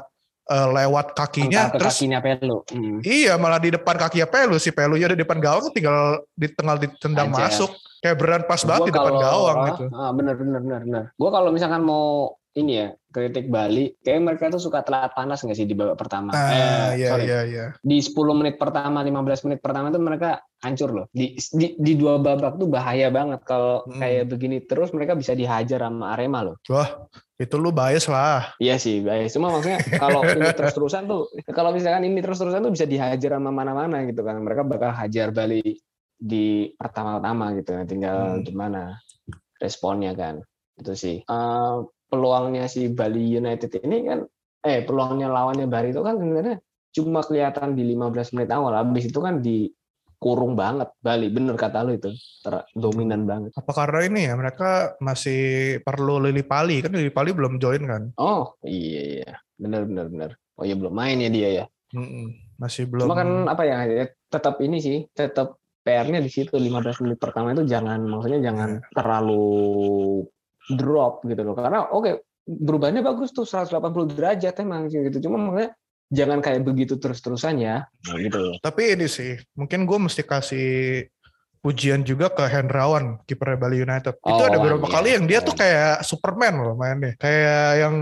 uh, 0.49 0.67
lewat 0.71 1.15
kakinya 1.15 1.71
ke 1.71 1.79
terus 1.79 1.95
kakinya 1.95 2.19
Pelu. 2.19 2.59
Hmm. 2.67 2.99
Iya, 3.03 3.39
malah 3.39 3.59
di 3.61 3.69
depan 3.71 3.95
kakinya 3.95 4.27
Pelu 4.27 4.57
si 4.59 4.69
Pelunya 4.73 5.07
di 5.11 5.19
depan 5.23 5.39
gawang 5.39 5.71
tinggal 5.71 6.23
di 6.35 6.47
tengah 6.51 6.75
ditendang 6.79 7.31
Aja. 7.31 7.47
masuk. 7.47 7.71
Kayak 8.03 8.17
beran 8.19 8.43
pas 8.43 8.59
banget 8.67 8.91
di 8.91 8.93
depan 8.99 9.15
gawang 9.15 9.57
ah, 9.57 9.67
gitu. 9.71 9.85
Ah, 9.95 10.11
bener 10.11 10.35
bener 10.35 10.59
bener 10.59 10.81
bener. 10.83 11.03
Gua 11.15 11.29
kalau 11.31 11.55
misalkan 11.55 11.87
mau 11.87 12.35
ini 12.53 12.85
ya 12.85 12.87
kritik 13.09 13.49
Bali 13.49 13.97
kayak 14.01 14.21
mereka 14.21 14.53
tuh 14.53 14.61
suka 14.61 14.85
telat 14.85 15.09
panas 15.17 15.41
nggak 15.41 15.57
sih 15.57 15.65
di 15.65 15.73
babak 15.73 15.97
pertama 15.97 16.29
ah, 16.33 16.93
eh, 16.93 17.01
iya, 17.01 17.09
sorry. 17.09 17.25
iya, 17.25 17.39
iya. 17.49 17.65
di 17.81 17.97
10 17.97 18.13
menit 18.37 18.55
pertama 18.61 19.01
15 19.01 19.45
menit 19.49 19.59
pertama 19.61 19.89
tuh 19.89 20.01
mereka 20.01 20.41
hancur 20.61 20.89
loh 20.93 21.05
di 21.09 21.33
di, 21.37 21.73
di 21.77 21.93
dua 21.97 22.21
babak 22.21 22.61
tuh 22.61 22.69
bahaya 22.69 23.09
banget 23.09 23.41
kalau 23.45 23.81
hmm. 23.89 23.97
kayak 23.97 24.23
begini 24.29 24.57
terus 24.65 24.93
mereka 24.93 25.17
bisa 25.17 25.33
dihajar 25.33 25.81
sama 25.81 26.13
Arema 26.13 26.45
loh 26.45 26.55
wah 26.69 27.09
itu 27.43 27.55
lu 27.59 27.75
bias 27.75 28.07
lah. 28.07 28.55
Iya 28.57 28.79
sih 28.79 29.03
bias. 29.03 29.35
Cuma 29.35 29.51
maksudnya 29.51 29.83
kalau 29.99 30.23
ini 30.23 30.49
terus 30.57 30.73
terusan 30.73 31.05
tuh 31.05 31.27
kalau 31.51 31.75
misalkan 31.75 32.07
ini 32.07 32.23
terus 32.23 32.39
terusan 32.39 32.63
tuh 32.63 32.71
bisa 32.71 32.87
dihajar 32.87 33.35
sama 33.35 33.51
mana-mana 33.51 34.07
gitu 34.07 34.23
kan. 34.23 34.39
Mereka 34.39 34.63
bakal 34.63 34.95
hajar 34.95 35.35
Bali 35.35 35.61
di 36.15 36.71
pertama-tama 36.79 37.51
gitu 37.59 37.75
tinggal 37.83 38.39
hmm. 38.39 38.43
gimana 38.47 38.95
responnya 39.59 40.15
kan. 40.15 40.39
Itu 40.79 40.95
sih. 40.95 41.21
Uh, 41.27 41.83
peluangnya 42.07 42.69
si 42.71 42.87
Bali 42.93 43.35
United 43.35 43.83
ini 43.83 43.97
kan 44.07 44.19
eh 44.63 44.79
peluangnya 44.87 45.27
lawannya 45.27 45.67
Bali 45.67 45.91
itu 45.91 45.99
kan 45.99 46.15
sebenarnya 46.15 46.57
cuma 46.93 47.25
kelihatan 47.25 47.75
di 47.75 47.83
15 47.93 48.35
menit 48.39 48.49
awal. 48.53 48.73
Habis 48.79 49.11
itu 49.11 49.19
kan 49.19 49.43
di 49.43 49.67
kurung 50.23 50.55
banget 50.55 50.87
Bali. 51.03 51.27
Bener 51.27 51.59
kata 51.59 51.83
lu 51.83 51.99
itu. 51.99 52.15
Ter 52.39 52.63
dominan 52.71 53.27
banget. 53.27 53.51
Apa 53.59 53.71
karena 53.75 53.99
ini 54.07 54.31
ya 54.31 54.33
mereka 54.39 54.95
masih 55.03 55.83
perlu 55.83 56.23
Lili 56.23 56.47
Pali 56.47 56.79
kan 56.79 56.95
Lili 56.95 57.11
Pali 57.11 57.35
belum 57.35 57.59
join 57.59 57.83
kan? 57.83 58.03
Oh 58.15 58.55
iya 58.63 59.01
iya. 59.19 59.31
Bener 59.59 59.83
bener 59.83 60.07
bener. 60.07 60.31
Oh 60.55 60.63
iya 60.63 60.79
belum 60.79 60.95
main 60.95 61.19
ya 61.19 61.27
dia 61.27 61.49
ya? 61.51 61.65
Masih 62.55 62.87
belum 62.87 63.11
cuma 63.11 63.19
kan 63.19 63.29
apa 63.51 63.67
ya, 63.67 63.83
ya 63.83 64.05
tetap 64.31 64.63
ini 64.63 64.79
sih 64.79 65.03
tetap 65.11 65.59
PR-nya 65.83 66.23
di 66.23 66.31
situ. 66.31 66.55
15 66.55 67.03
menit 67.03 67.19
pertama 67.19 67.51
itu 67.51 67.67
jangan 67.67 67.99
maksudnya 68.07 68.39
jangan 68.39 68.79
iya. 68.79 68.87
terlalu 68.95 69.45
drop 70.79 71.27
gitu 71.27 71.43
loh. 71.43 71.53
Karena 71.59 71.91
oke 71.91 71.99
okay, 71.99 72.13
berubahnya 72.47 73.03
bagus 73.03 73.35
tuh 73.35 73.43
180 73.43 74.15
derajat 74.15 74.55
emang 74.63 74.87
gitu. 74.87 75.27
Cuma 75.27 75.37
makanya 75.37 75.75
jangan 76.13 76.39
kayak 76.45 76.61
begitu 76.61 77.01
terus-terusan 77.01 77.57
ya 77.57 77.89
nah, 77.89 78.15
gitu 78.21 78.53
tapi 78.61 78.93
ini 78.93 79.09
sih 79.09 79.41
mungkin 79.57 79.89
gue 79.89 79.97
mesti 79.97 80.21
kasih 80.21 80.69
pujian 81.63 82.03
juga 82.03 82.27
ke 82.27 82.43
Hendrawan 82.43 83.23
kiper 83.23 83.55
Bali 83.55 83.79
United. 83.79 84.19
Oh, 84.19 84.35
itu 84.35 84.43
ada 84.51 84.59
beberapa 84.59 84.83
iya, 84.83 84.93
kali 84.99 85.09
yang 85.15 85.25
dia 85.25 85.39
iya. 85.39 85.47
tuh 85.47 85.55
kayak 85.55 86.03
Superman 86.03 86.59
loh 86.59 86.75
mainnya. 86.75 87.15
Kayak 87.15 87.67
yang 87.79 87.95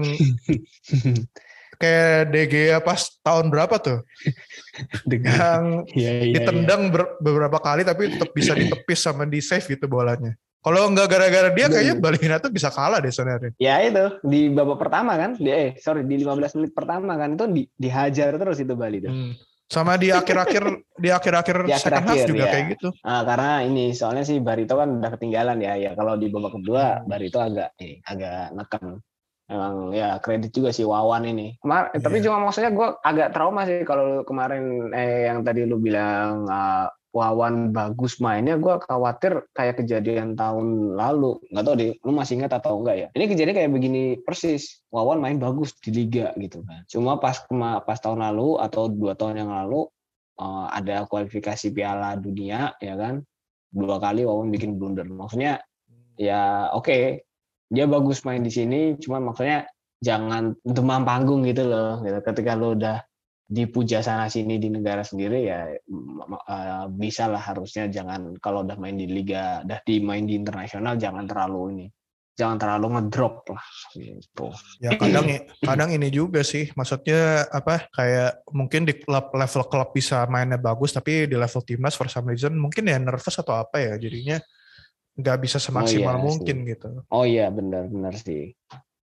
kayak 1.82 2.18
DG 2.34 2.54
pas 2.82 3.02
tahun 3.22 3.54
berapa 3.54 3.76
tuh? 3.78 4.02
yang 5.14 5.86
iya, 5.94 6.12
iya, 6.26 6.34
ditendang 6.42 6.90
iya. 6.90 7.06
beberapa 7.22 7.62
kali 7.62 7.86
tapi 7.86 8.18
tetap 8.18 8.34
bisa 8.34 8.58
ditepis 8.58 9.00
sama 9.06 9.30
di 9.30 9.38
save 9.38 9.70
gitu 9.70 9.86
bolanya. 9.86 10.34
Kalau 10.62 10.94
nggak 10.94 11.08
gara-gara 11.10 11.50
dia 11.50 11.66
kayaknya 11.66 11.96
Bali 11.98 12.22
United 12.22 12.54
bisa 12.54 12.70
kalah 12.70 13.02
deh 13.02 13.10
sebenarnya. 13.10 13.52
Ya 13.58 13.82
itu 13.82 14.22
di 14.22 14.54
babak 14.54 14.78
pertama 14.78 15.18
kan, 15.18 15.34
dia 15.42 15.56
eh 15.58 15.72
sorry 15.82 16.06
di 16.06 16.22
15 16.22 16.62
menit 16.62 16.72
pertama 16.78 17.18
kan 17.18 17.34
itu 17.34 17.46
di, 17.50 17.64
dihajar 17.74 18.38
terus 18.38 18.62
itu 18.62 18.78
Bali 18.78 19.02
tuh. 19.02 19.10
Hmm. 19.10 19.34
Sama 19.72 19.98
di 19.98 20.14
akhir-akhir 20.14 20.64
di 21.00 21.10
akhir-akhir 21.10 21.58
second 21.80 22.06
half 22.06 22.28
juga 22.28 22.46
ya. 22.46 22.52
kayak 22.54 22.66
gitu. 22.78 22.90
Nah, 23.02 23.24
karena 23.24 23.52
ini 23.64 23.96
soalnya 23.96 24.28
sih 24.28 24.38
Barito 24.44 24.76
kan 24.78 25.02
udah 25.02 25.12
ketinggalan 25.18 25.64
ya. 25.64 25.74
Ya 25.80 25.92
kalau 25.98 26.14
di 26.20 26.30
babak 26.30 26.54
kedua 26.62 27.02
hmm. 27.02 27.08
Barito 27.10 27.40
agak 27.42 27.74
eh, 27.82 27.98
agak 28.06 28.54
neken. 28.54 29.02
Emang 29.52 29.92
ya 29.92 30.16
kredit 30.22 30.52
juga 30.54 30.70
sih 30.70 30.86
Wawan 30.86 31.26
ini. 31.26 31.58
Kemar 31.58 31.90
yeah. 31.96 32.04
Tapi 32.06 32.18
cuma 32.22 32.38
maksudnya 32.44 32.72
gue 32.72 32.88
agak 33.02 33.34
trauma 33.34 33.66
sih 33.66 33.82
kalau 33.82 34.22
kemarin 34.28 34.94
eh 34.94 35.32
yang 35.32 35.42
tadi 35.42 35.66
lu 35.66 35.82
bilang 35.82 36.46
uh, 36.46 36.88
Wawan 37.12 37.76
bagus 37.76 38.24
mainnya, 38.24 38.56
gue 38.56 38.72
khawatir 38.88 39.44
kayak 39.52 39.84
kejadian 39.84 40.40
tahun 40.40 40.96
lalu. 40.96 41.44
Nggak 41.52 41.64
tahu 41.68 41.76
deh, 41.76 41.92
lu 42.08 42.12
masih 42.16 42.40
ingat 42.40 42.56
atau 42.56 42.80
enggak 42.80 42.96
ya? 42.96 43.08
Ini 43.12 43.26
kejadian 43.28 43.56
kayak 43.60 43.72
begini 43.76 44.04
persis. 44.24 44.80
Wawan 44.96 45.20
main 45.20 45.36
bagus 45.36 45.76
di 45.84 45.92
liga 45.92 46.32
gitu 46.40 46.64
kan. 46.64 46.88
Cuma 46.88 47.20
pas 47.20 47.36
pas 47.84 48.00
tahun 48.00 48.24
lalu 48.32 48.64
atau 48.64 48.88
dua 48.88 49.20
tahun 49.20 49.44
yang 49.44 49.52
lalu 49.52 49.92
uh, 50.40 50.72
ada 50.72 51.04
kualifikasi 51.04 51.76
Piala 51.76 52.16
Dunia 52.16 52.80
ya 52.80 52.96
kan, 52.96 53.28
dua 53.76 54.00
kali 54.00 54.24
Wawan 54.24 54.48
bikin 54.48 54.80
blunder. 54.80 55.04
Maksudnya 55.04 55.60
ya 56.16 56.72
oke, 56.72 56.88
okay, 56.88 57.04
dia 57.68 57.92
bagus 57.92 58.24
main 58.24 58.40
di 58.40 58.56
sini, 58.56 58.96
cuma 59.04 59.20
maksudnya 59.20 59.68
jangan 60.00 60.56
demam 60.64 61.04
panggung 61.04 61.44
gitu 61.44 61.68
loh. 61.68 62.00
Gitu. 62.08 62.24
Ketika 62.24 62.56
lo 62.56 62.72
udah 62.72 63.04
dipuja 63.52 64.00
sana 64.00 64.32
sini 64.32 64.56
di 64.56 64.72
negara 64.72 65.04
sendiri 65.04 65.44
ya 65.44 65.68
uh, 65.68 66.88
bisa 66.88 67.28
lah 67.28 67.44
harusnya 67.52 67.92
jangan 67.92 68.40
kalau 68.40 68.64
udah 68.64 68.80
main 68.80 68.96
di 68.96 69.12
liga 69.12 69.60
udah 69.68 69.84
dimain 69.84 70.24
di 70.24 70.40
internasional 70.40 70.96
jangan 70.96 71.28
terlalu 71.28 71.60
ini 71.76 71.88
jangan 72.40 72.58
terlalu 72.58 72.96
ngedrop 72.96 73.44
lah 73.52 73.66
gitu. 73.92 74.48
Ya 74.80 74.96
kadang 74.96 75.28
kadang 75.60 75.90
ini 75.92 76.08
juga 76.08 76.48
sih 76.48 76.72
maksudnya 76.80 77.46
apa 77.52 77.92
kayak 77.92 78.48
mungkin 78.56 78.88
di 78.88 78.96
klub 78.96 79.36
level 79.36 79.68
klub 79.68 79.90
bisa 79.92 80.24
mainnya 80.32 80.56
bagus 80.56 80.96
tapi 80.96 81.28
di 81.28 81.36
level 81.36 81.62
timnas 81.68 82.00
for 82.00 82.08
some 82.08 82.32
reason 82.32 82.56
mungkin 82.56 82.88
ya 82.88 82.98
nervous 82.98 83.36
atau 83.36 83.60
apa 83.60 83.84
ya 83.84 83.94
jadinya 84.00 84.40
nggak 85.20 85.38
bisa 85.44 85.60
semaksimal 85.60 86.16
oh, 86.16 86.18
iya 86.18 86.24
mungkin 86.24 86.56
sih. 86.64 86.70
gitu. 86.72 86.90
Oh 87.12 87.26
iya 87.28 87.46
benar 87.52 87.92
benar 87.92 88.16
sih. 88.16 88.56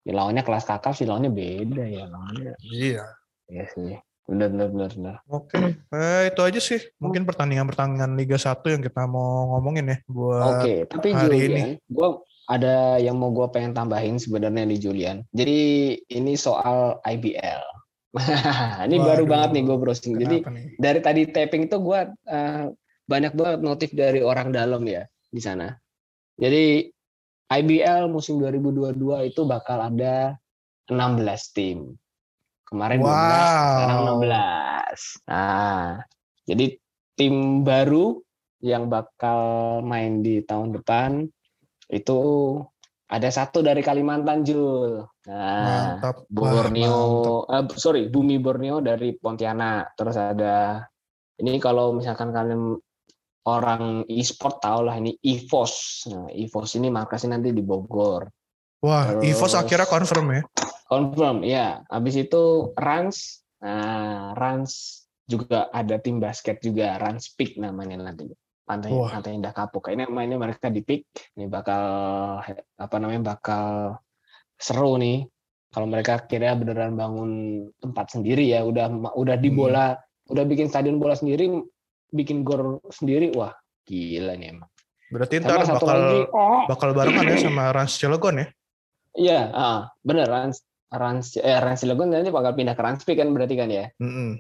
Ya, 0.01 0.13
lawannya 0.17 0.41
kelas 0.41 0.65
kakap 0.65 0.97
sih 0.97 1.05
lawannya 1.05 1.29
beda 1.29 1.85
ya 1.85 2.05
lawannya. 2.09 2.57
Iya. 2.65 3.05
Iya 3.53 3.65
sih. 3.69 4.01
Benar, 4.29 4.49
benar, 4.53 4.69
benar, 4.71 4.91
benar. 4.95 5.17
Oke, 5.27 5.57
eh, 5.97 6.23
itu 6.31 6.41
aja 6.43 6.61
sih. 6.63 6.81
Mungkin 7.03 7.27
pertandingan-pertandingan 7.27 8.15
Liga 8.15 8.39
1 8.39 8.63
yang 8.71 8.83
kita 8.85 9.09
mau 9.09 9.57
ngomongin 9.57 9.91
ya 9.91 9.99
buat 10.07 10.63
Oke, 10.63 10.75
tapi 10.87 11.09
hari 11.15 11.39
Julian, 11.39 11.51
ini. 11.51 11.65
Gua 11.91 12.23
ada 12.51 12.99
yang 12.99 13.15
mau 13.15 13.31
gue 13.31 13.47
pengen 13.55 13.79
tambahin 13.79 14.19
sebenarnya 14.19 14.67
di 14.67 14.77
Julian. 14.83 15.23
Jadi 15.31 15.59
ini 16.11 16.35
soal 16.35 16.99
IBL. 17.07 17.63
ini 18.91 18.99
Waduh, 18.99 19.07
baru 19.07 19.25
banget 19.31 19.51
nih 19.55 19.63
gue 19.71 19.77
browsing. 19.79 20.15
Jadi 20.19 20.37
nih? 20.43 20.65
dari 20.83 20.99
tadi 20.99 21.23
tapping 21.31 21.71
itu 21.71 21.79
gue 21.79 22.01
uh, 22.11 22.65
banyak 23.07 23.33
banget 23.39 23.59
notif 23.63 23.91
dari 23.95 24.19
orang 24.19 24.51
dalam 24.51 24.83
ya 24.83 25.07
di 25.31 25.39
sana. 25.39 25.71
Jadi 26.35 26.91
IBL 27.51 28.11
musim 28.11 28.43
2022 28.43 29.31
itu 29.31 29.47
bakal 29.47 29.87
ada 29.87 30.35
16 30.91 31.55
tim. 31.55 31.95
Kemarin 32.71 32.99
wow. 33.03 33.11
12, 33.11 33.75
sekarang 33.75 34.01
16. 34.07 35.27
Nah, 35.27 35.87
jadi 36.47 36.67
tim 37.19 37.35
baru 37.67 38.23
yang 38.63 38.87
bakal 38.87 39.41
main 39.83 40.23
di 40.23 40.45
tahun 40.47 40.79
depan 40.79 41.27
itu 41.91 42.21
ada 43.11 43.27
satu 43.27 43.67
dari 43.67 43.83
Kalimantan 43.83 44.47
Jul. 44.47 45.03
Nah, 45.27 45.99
mantap, 45.99 46.31
Borneo, 46.31 47.43
mantap. 47.51 47.75
Uh, 47.75 47.81
sorry, 47.83 48.07
Bumi 48.07 48.39
Borneo 48.39 48.79
dari 48.79 49.19
Pontianak. 49.19 49.99
Terus 49.99 50.15
ada 50.15 50.87
ini 51.43 51.59
kalau 51.59 51.91
misalkan 51.91 52.31
kalian 52.31 52.79
orang 53.51 54.07
e-sport 54.07 54.63
tahu 54.63 54.87
lah 54.87 54.95
ini 54.95 55.19
EVOS. 55.19 55.75
Nah, 56.15 56.31
EVOS 56.31 56.79
ini 56.79 56.87
markasnya 56.87 57.35
nanti 57.35 57.51
di 57.51 57.67
Bogor. 57.67 58.31
Wah, 58.87 59.19
Terus, 59.19 59.27
EVOS 59.27 59.55
akhirnya 59.59 59.91
confirm 59.91 60.27
ya? 60.31 60.43
Confirm, 60.91 61.47
ya. 61.47 61.87
Habis 61.87 62.27
itu 62.27 62.75
Rans, 62.75 63.47
nah 63.63 64.35
Rans 64.35 65.07
juga 65.23 65.71
ada 65.71 66.03
tim 66.03 66.19
basket 66.19 66.59
juga, 66.59 66.99
Rans 66.99 67.31
Peak 67.39 67.55
namanya 67.63 68.11
nanti. 68.11 68.27
Pantai 68.67 68.91
Wah. 68.91 69.11
Pantai 69.15 69.39
Indah 69.39 69.55
Kapuk. 69.55 69.87
Ini 69.87 70.11
mainnya 70.11 70.35
mereka 70.35 70.67
di 70.67 70.83
Peak. 70.83 71.07
Ini 71.39 71.47
bakal 71.47 71.83
apa 72.75 72.97
namanya 72.99 73.39
bakal 73.39 73.99
seru 74.59 74.99
nih. 74.99 75.27
Kalau 75.71 75.87
mereka 75.87 76.27
kira 76.27 76.59
beneran 76.59 76.99
bangun 76.99 77.31
tempat 77.79 78.11
sendiri 78.11 78.51
ya, 78.51 78.67
udah 78.67 78.91
udah 79.15 79.37
di 79.39 79.51
hmm. 79.55 79.59
bola, 79.59 79.95
hmm. 79.95 80.35
udah 80.35 80.45
bikin 80.47 80.67
stadion 80.67 80.99
bola 80.99 81.15
sendiri, 81.15 81.47
bikin 82.11 82.43
gor 82.43 82.83
sendiri, 82.91 83.31
wah 83.39 83.55
gila 83.87 84.35
nih 84.35 84.59
emang. 84.59 84.71
Berarti 85.15 85.39
ntar 85.39 85.63
bakal 85.63 85.87
lagi, 85.87 86.21
oh. 86.35 86.63
bakal 86.67 86.91
barengan 86.91 87.27
ya 87.27 87.39
sama 87.39 87.71
Rans 87.71 87.95
Cilegon 87.99 88.43
ya? 88.43 88.47
Iya, 89.15 89.41
uh, 89.51 89.81
bener 90.03 90.27
Rans 90.27 90.63
Rans 90.91 91.39
eh 91.39 91.59
Rans 91.63 91.87
Cilegon 91.87 92.11
nanti 92.11 92.35
bakal 92.35 92.59
pindah 92.59 92.75
ke 92.75 92.83
Ranspi 92.83 93.15
kan 93.15 93.31
berarti 93.31 93.55
kan 93.55 93.71
ya? 93.71 93.87
Mm 94.03 94.11
-hmm. 94.11 94.31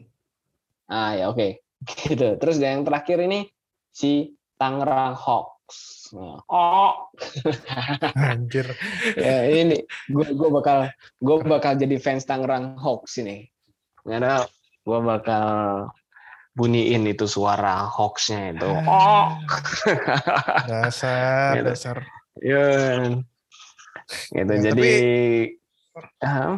Ah 0.90 1.14
ya 1.14 1.30
oke 1.30 1.38
okay. 1.38 1.50
gitu. 2.10 2.34
Terus 2.36 2.56
yang 2.58 2.82
terakhir 2.82 3.22
ini 3.22 3.46
si 3.94 4.34
Tangerang 4.58 5.14
Hawks. 5.14 6.10
Oh, 6.50 7.06
anjir. 8.18 8.66
ya 9.14 9.46
ini 9.46 9.78
gue 10.10 10.26
gue 10.34 10.50
bakal 10.50 10.90
gue 11.22 11.36
bakal 11.46 11.78
jadi 11.78 11.96
fans 12.02 12.26
Tangerang 12.26 12.74
Hawks 12.76 13.22
ini. 13.22 13.46
Karena 14.02 14.42
gue 14.82 14.98
bakal 15.06 15.46
bunyiin 16.58 17.06
itu 17.06 17.30
suara 17.30 17.86
Hawksnya 17.86 18.58
itu. 18.58 18.70
Oh. 18.90 19.38
dasar, 20.66 21.62
gitu. 21.62 21.70
dasar. 21.70 21.96
Ya. 22.42 22.66
Gitu. 23.06 23.22
Ya, 24.34 24.42
jadi 24.42 24.74
tapi 24.74 24.90
Uh, 26.22 26.54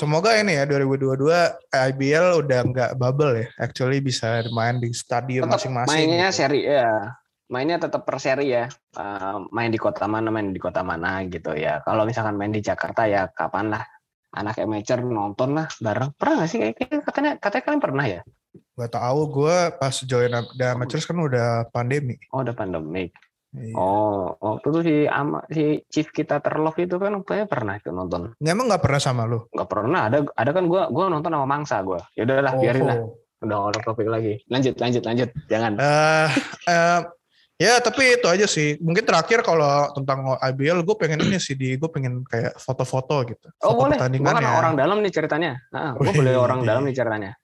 Semoga 0.00 0.32
ini 0.40 0.56
ya 0.56 0.64
2022 0.64 1.28
IBL 1.68 2.26
udah 2.40 2.60
nggak 2.64 2.90
bubble 2.96 3.44
ya. 3.44 3.46
Actually 3.60 4.00
bisa 4.00 4.40
main 4.48 4.80
di 4.80 4.88
stadion 4.96 5.44
masing-masing. 5.44 5.92
Mainnya 5.92 6.32
gitu. 6.32 6.38
seri 6.40 6.60
ya. 6.64 7.12
Mainnya 7.52 7.76
tetap 7.76 8.08
per 8.08 8.16
seri 8.16 8.48
ya. 8.48 8.72
Uh, 8.96 9.44
main 9.52 9.68
di 9.68 9.76
kota 9.76 10.08
mana, 10.08 10.32
main 10.32 10.56
di 10.56 10.60
kota 10.60 10.80
mana 10.80 11.20
gitu 11.28 11.52
ya. 11.52 11.84
Kalau 11.84 12.08
misalkan 12.08 12.40
main 12.40 12.54
di 12.54 12.64
Jakarta 12.64 13.04
ya 13.04 13.28
kapan 13.28 13.76
lah 13.76 13.84
anak 14.32 14.56
amateur 14.64 15.04
nonton 15.04 15.60
lah 15.60 15.68
bareng. 15.76 16.16
Pernah 16.16 16.34
gak 16.44 16.48
sih? 16.48 16.58
Kayaknya 16.72 17.00
katanya 17.04 17.30
katanya 17.36 17.62
kalian 17.68 17.82
pernah 17.84 18.04
ya? 18.08 18.20
Gak 18.72 18.92
tau, 18.96 19.20
gue 19.28 19.56
pas 19.76 19.94
join 20.00 20.32
The 20.56 20.66
Amateurs 20.72 21.04
kan 21.04 21.20
udah 21.20 21.68
pandemi. 21.68 22.16
Oh, 22.32 22.40
udah 22.40 22.56
pandemi. 22.56 23.12
Iya. 23.52 23.76
Oh, 23.76 24.32
waktu 24.40 24.66
itu 24.72 24.80
si 24.80 24.96
ama, 25.04 25.44
si 25.52 25.84
chief 25.92 26.08
kita 26.08 26.40
terlove 26.40 26.80
itu 26.80 26.96
kan 26.96 27.20
kayaknya 27.20 27.46
pernah 27.52 27.74
itu 27.76 27.92
nonton. 27.92 28.32
Ya, 28.40 28.56
emang 28.56 28.72
nggak 28.72 28.80
pernah 28.80 29.00
sama 29.00 29.28
lu? 29.28 29.44
Nggak 29.52 29.68
pernah. 29.68 30.08
Ada 30.08 30.24
ada 30.32 30.50
kan 30.56 30.64
gue 30.72 30.82
gue 30.88 31.04
nonton 31.12 31.30
sama 31.36 31.44
mangsa 31.44 31.84
gue. 31.84 32.00
Ya 32.16 32.24
udahlah, 32.24 32.52
oh, 32.56 32.60
biarin 32.64 32.84
lah. 32.88 32.98
Udah 33.44 33.58
orang 33.68 33.82
topik 33.84 34.08
lagi. 34.08 34.40
Lanjut 34.48 34.80
lanjut 34.80 35.02
lanjut. 35.04 35.28
Jangan. 35.52 35.72
Uh, 35.76 36.28
uh, 36.64 37.00
ya 37.60 37.76
tapi 37.84 38.16
itu 38.16 38.24
aja 38.24 38.48
sih. 38.48 38.80
Mungkin 38.80 39.04
terakhir 39.04 39.44
kalau 39.44 39.92
tentang 39.92 40.32
IBL 40.40 40.80
gue 40.80 40.96
pengen 40.96 41.20
ini 41.28 41.36
sih 41.36 41.52
di 41.52 41.76
gue 41.76 41.90
pengen 41.92 42.24
kayak 42.24 42.56
foto-foto 42.56 43.20
gitu. 43.28 43.52
Oh 43.68 43.76
boleh. 43.76 44.00
Gue 44.00 44.32
kan 44.32 44.48
orang 44.48 44.80
dalam 44.80 45.04
nih 45.04 45.12
ceritanya. 45.12 45.60
Nah, 45.76 45.92
gue 45.92 46.08
boleh 46.08 46.32
orang 46.40 46.64
dalam 46.64 46.88
nih 46.88 46.96
ceritanya. 46.96 47.36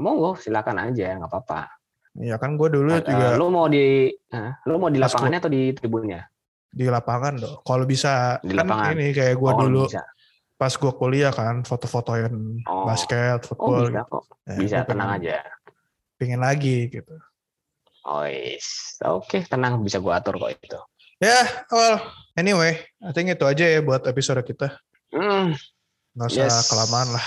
Mau 0.00 0.16
gue 0.16 0.40
silakan 0.40 0.88
aja, 0.88 1.20
nggak 1.20 1.28
apa-apa. 1.28 1.81
Iya 2.12 2.36
kan 2.36 2.60
gue 2.60 2.68
dulu 2.68 2.92
uh, 2.92 3.00
juga. 3.00 3.26
Lu 3.40 3.48
mau 3.48 3.66
di, 3.72 4.12
uh, 4.12 4.52
lu 4.68 4.76
mau 4.76 4.92
di 4.92 5.00
lapangannya 5.00 5.38
atau 5.40 5.52
di 5.52 5.72
tribunnya? 5.72 6.20
Di 6.68 6.84
lapangan 6.88 7.34
dong. 7.40 7.56
Kalau 7.64 7.84
bisa 7.88 8.36
di 8.44 8.52
kan 8.52 8.68
lapangan. 8.68 8.92
ini 9.00 9.06
kayak 9.16 9.34
gue 9.40 9.50
oh, 9.52 9.58
dulu 9.64 9.82
bisa. 9.88 10.04
pas 10.60 10.72
gue 10.72 10.92
kuliah 10.92 11.32
kan 11.32 11.64
foto-fotoin 11.64 12.32
oh. 12.68 12.84
basket, 12.84 13.40
oh, 13.40 13.46
football. 13.48 13.84
Oh, 13.84 13.88
bisa 13.88 14.02
kok. 14.04 14.24
Ya, 14.44 14.56
bisa 14.60 14.76
tenang 14.84 15.08
pengen, 15.16 15.24
aja. 15.24 15.36
Pengen 16.20 16.40
lagi 16.44 16.76
gitu. 16.92 17.16
Oh 18.04 18.28
yes. 18.28 18.98
Oke, 19.08 19.40
okay, 19.40 19.40
tenang 19.48 19.80
bisa 19.80 19.96
gue 19.96 20.12
atur 20.12 20.36
kok 20.36 20.52
itu. 20.52 20.80
Ya, 21.22 21.30
yeah, 21.30 21.46
well, 21.70 21.96
anyway, 22.34 22.82
I 22.98 23.14
think 23.14 23.30
itu 23.30 23.46
aja 23.46 23.62
ya 23.62 23.78
buat 23.78 24.02
episode 24.10 24.42
kita. 24.42 24.74
Mm. 25.14 25.54
Nggak 26.18 26.28
usah 26.34 26.50
yes. 26.50 26.66
kelamaan 26.66 27.08
lah. 27.14 27.26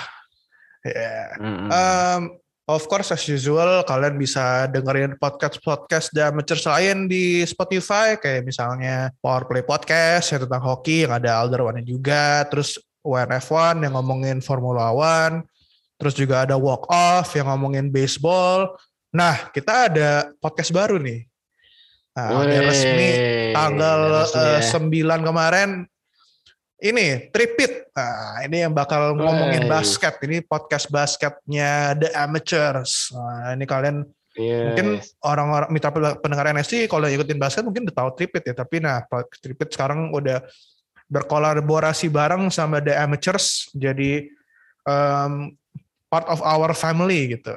Yeah. 0.86 1.28
Mm 1.42 1.56
-hmm. 1.56 1.70
um, 1.72 2.22
Of 2.66 2.90
course, 2.90 3.14
as 3.14 3.22
usual, 3.30 3.86
kalian 3.86 4.18
bisa 4.18 4.66
dengerin 4.74 5.22
podcast-podcast 5.22 6.10
dan 6.10 6.34
amateurs 6.34 6.66
lain 6.66 7.06
di 7.06 7.46
Spotify, 7.46 8.18
kayak 8.18 8.42
misalnya 8.42 9.14
Powerplay 9.22 9.62
Podcast 9.62 10.34
yang 10.34 10.50
tentang 10.50 10.66
hoki, 10.66 11.06
yang 11.06 11.14
ada 11.14 11.46
Alder 11.46 11.62
One 11.62 11.86
juga, 11.86 12.42
terus 12.50 12.82
WNF1 13.06 13.86
yang 13.86 13.94
ngomongin 13.94 14.42
Formula 14.42 14.90
One, 14.90 15.46
terus 16.02 16.18
juga 16.18 16.42
ada 16.42 16.58
Walk 16.58 16.90
Off 16.90 17.38
yang 17.38 17.54
ngomongin 17.54 17.94
baseball. 17.94 18.74
Nah, 19.14 19.54
kita 19.54 19.94
ada 19.94 20.34
podcast 20.42 20.74
baru 20.74 20.98
nih. 20.98 21.22
Nah, 22.18 22.50
resmi 22.50 23.10
tanggal 23.54 24.26
uh, 24.26 24.62
9 24.74 24.90
kemarin 25.22 25.86
ini 26.84 27.32
tripit. 27.32 27.88
Nah, 27.96 28.44
ini 28.44 28.68
yang 28.68 28.74
bakal 28.76 29.16
ngomongin 29.16 29.68
basket. 29.72 30.20
Ini 30.20 30.44
podcast 30.44 30.92
basketnya 30.92 31.96
The 31.96 32.12
Amateurs. 32.12 33.16
Nah, 33.16 33.56
ini 33.56 33.64
kalian 33.64 34.04
yes. 34.36 34.64
mungkin 34.72 34.88
orang-orang 35.24 35.70
mitra 35.72 35.92
pendengar 36.20 36.52
NSC 36.52 36.92
kalau 36.92 37.08
ikutin 37.08 37.40
basket 37.40 37.64
mungkin 37.64 37.88
udah 37.88 37.96
tahu 37.96 38.10
tripit 38.20 38.44
ya. 38.44 38.54
Tapi 38.58 38.84
nah, 38.84 39.08
tripit 39.40 39.72
sekarang 39.72 40.12
udah 40.12 40.44
berkolaborasi 41.08 42.12
bareng 42.12 42.52
sama 42.52 42.84
The 42.84 42.92
Amateurs. 43.00 43.72
Jadi 43.72 44.28
um, 44.84 45.56
part 46.12 46.28
of 46.28 46.44
our 46.44 46.76
family 46.76 47.40
gitu. 47.40 47.56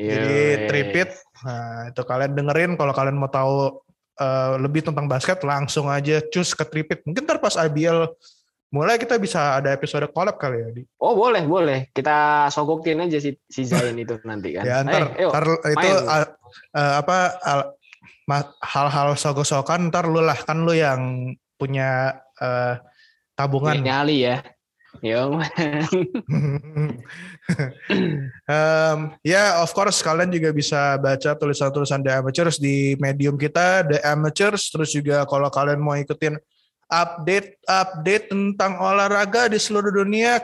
Yes. 0.00 0.08
Jadi 0.16 0.38
tripit. 0.72 1.10
Nah, 1.44 1.92
itu 1.92 2.02
kalian 2.08 2.32
dengerin 2.32 2.72
kalau 2.80 2.96
kalian 2.96 3.20
mau 3.20 3.28
tahu 3.28 3.84
uh, 4.20 4.60
lebih 4.60 4.84
tentang 4.84 5.08
basket 5.08 5.40
langsung 5.42 5.88
aja 5.88 6.20
cus 6.20 6.52
ke 6.52 6.64
Tripit. 6.68 7.00
Mungkin 7.08 7.24
ntar 7.24 7.40
pas 7.40 7.56
IBL 7.56 8.06
mulai 8.70 9.02
kita 9.02 9.18
bisa 9.18 9.58
ada 9.58 9.74
episode 9.74 10.06
collab 10.14 10.38
kali 10.38 10.62
ya 10.62 10.68
di. 10.70 10.82
Oh 11.02 11.16
boleh 11.18 11.42
boleh 11.42 11.90
kita 11.90 12.46
sogokin 12.54 13.02
aja 13.02 13.18
si 13.18 13.34
si 13.50 13.66
Zain 13.66 13.98
itu 13.98 14.14
nanti 14.22 14.54
kan. 14.54 14.62
ya 14.62 14.86
ntar, 14.86 15.02
hey, 15.18 15.26
ntar 15.26 15.44
itu 15.74 15.88
uh, 16.06 16.26
uh, 16.78 16.94
apa 17.02 17.18
hal-hal 18.62 19.18
sogok-sogokan 19.18 19.90
ntar 19.90 20.06
lu 20.06 20.22
lah 20.22 20.38
kan 20.38 20.62
lu 20.62 20.70
yang 20.70 21.34
punya 21.58 22.14
uh, 22.38 22.78
tabungan. 23.34 23.82
nyali 23.82 24.30
ya 24.30 24.38
um, 28.44 28.98
ya, 29.32 29.64
of 29.64 29.72
course 29.72 30.04
kalian 30.04 30.28
juga 30.28 30.52
bisa 30.52 31.00
baca 31.00 31.32
tulisan-tulisan 31.34 32.04
The 32.04 32.12
Amateurs 32.20 32.60
di 32.60 32.94
medium 33.00 33.40
kita 33.40 33.88
The 33.88 33.98
Amateurs. 34.04 34.68
Terus 34.68 34.92
juga 34.92 35.24
kalau 35.24 35.48
kalian 35.48 35.80
mau 35.80 35.96
ikutin 35.96 36.36
update-update 36.90 38.28
tentang 38.28 38.76
olahraga 38.76 39.48
di 39.48 39.56
seluruh 39.56 40.04
dunia, 40.04 40.36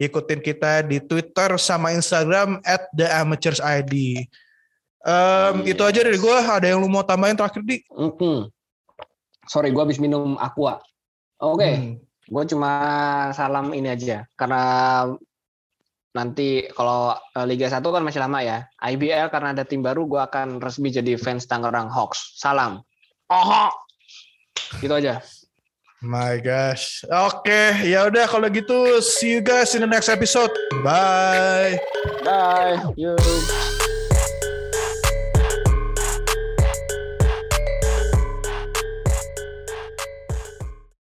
ikutin 0.00 0.40
kita 0.40 0.88
di 0.88 1.02
Twitter 1.04 1.60
sama 1.60 1.92
Instagram 1.92 2.64
at 2.64 2.88
The 2.96 3.06
Amateurs 3.12 3.60
ID. 3.60 4.24
Um, 5.02 5.66
itu 5.66 5.82
aja 5.82 6.00
dari 6.00 6.16
gue. 6.16 6.36
Ada 6.38 6.72
yang 6.72 6.80
lu 6.80 6.88
mau 6.88 7.02
tambahin 7.02 7.34
terakhir 7.34 7.60
di? 7.66 7.82
Mm 7.90 8.12
-hmm. 8.14 8.38
Sorry, 9.50 9.74
gue 9.74 9.82
habis 9.82 9.98
minum 9.98 10.38
aqua. 10.38 10.78
Oke. 11.42 11.58
Okay. 11.58 11.74
Hmm. 11.74 12.11
Gue 12.32 12.48
cuma 12.48 12.72
salam 13.36 13.76
ini 13.76 13.92
aja 13.92 14.24
karena 14.40 15.04
nanti 16.16 16.64
kalau 16.72 17.12
eh, 17.12 17.44
Liga 17.44 17.68
1 17.68 17.84
kan 17.84 18.00
masih 18.00 18.24
lama 18.24 18.40
ya. 18.40 18.64
IBL 18.80 19.28
karena 19.28 19.52
ada 19.52 19.68
tim 19.68 19.84
baru 19.84 20.08
gue 20.08 20.20
akan 20.20 20.56
resmi 20.64 20.88
jadi 20.88 21.20
fans 21.20 21.44
Tangerang 21.44 21.92
Hawks. 21.92 22.40
Salam. 22.40 22.80
Oh. 23.28 23.68
Gitu 24.80 24.92
aja. 24.96 25.20
My 26.02 26.42
gosh. 26.42 27.06
Oke, 27.06 27.46
okay, 27.46 27.94
ya 27.94 28.10
udah 28.10 28.26
kalau 28.26 28.50
gitu 28.50 28.98
see 28.98 29.38
you 29.38 29.42
guys 29.44 29.76
in 29.78 29.86
the 29.86 29.90
next 29.90 30.10
episode. 30.10 30.50
Bye. 30.82 31.78
Bye. 32.26 32.80
You. 32.98 33.14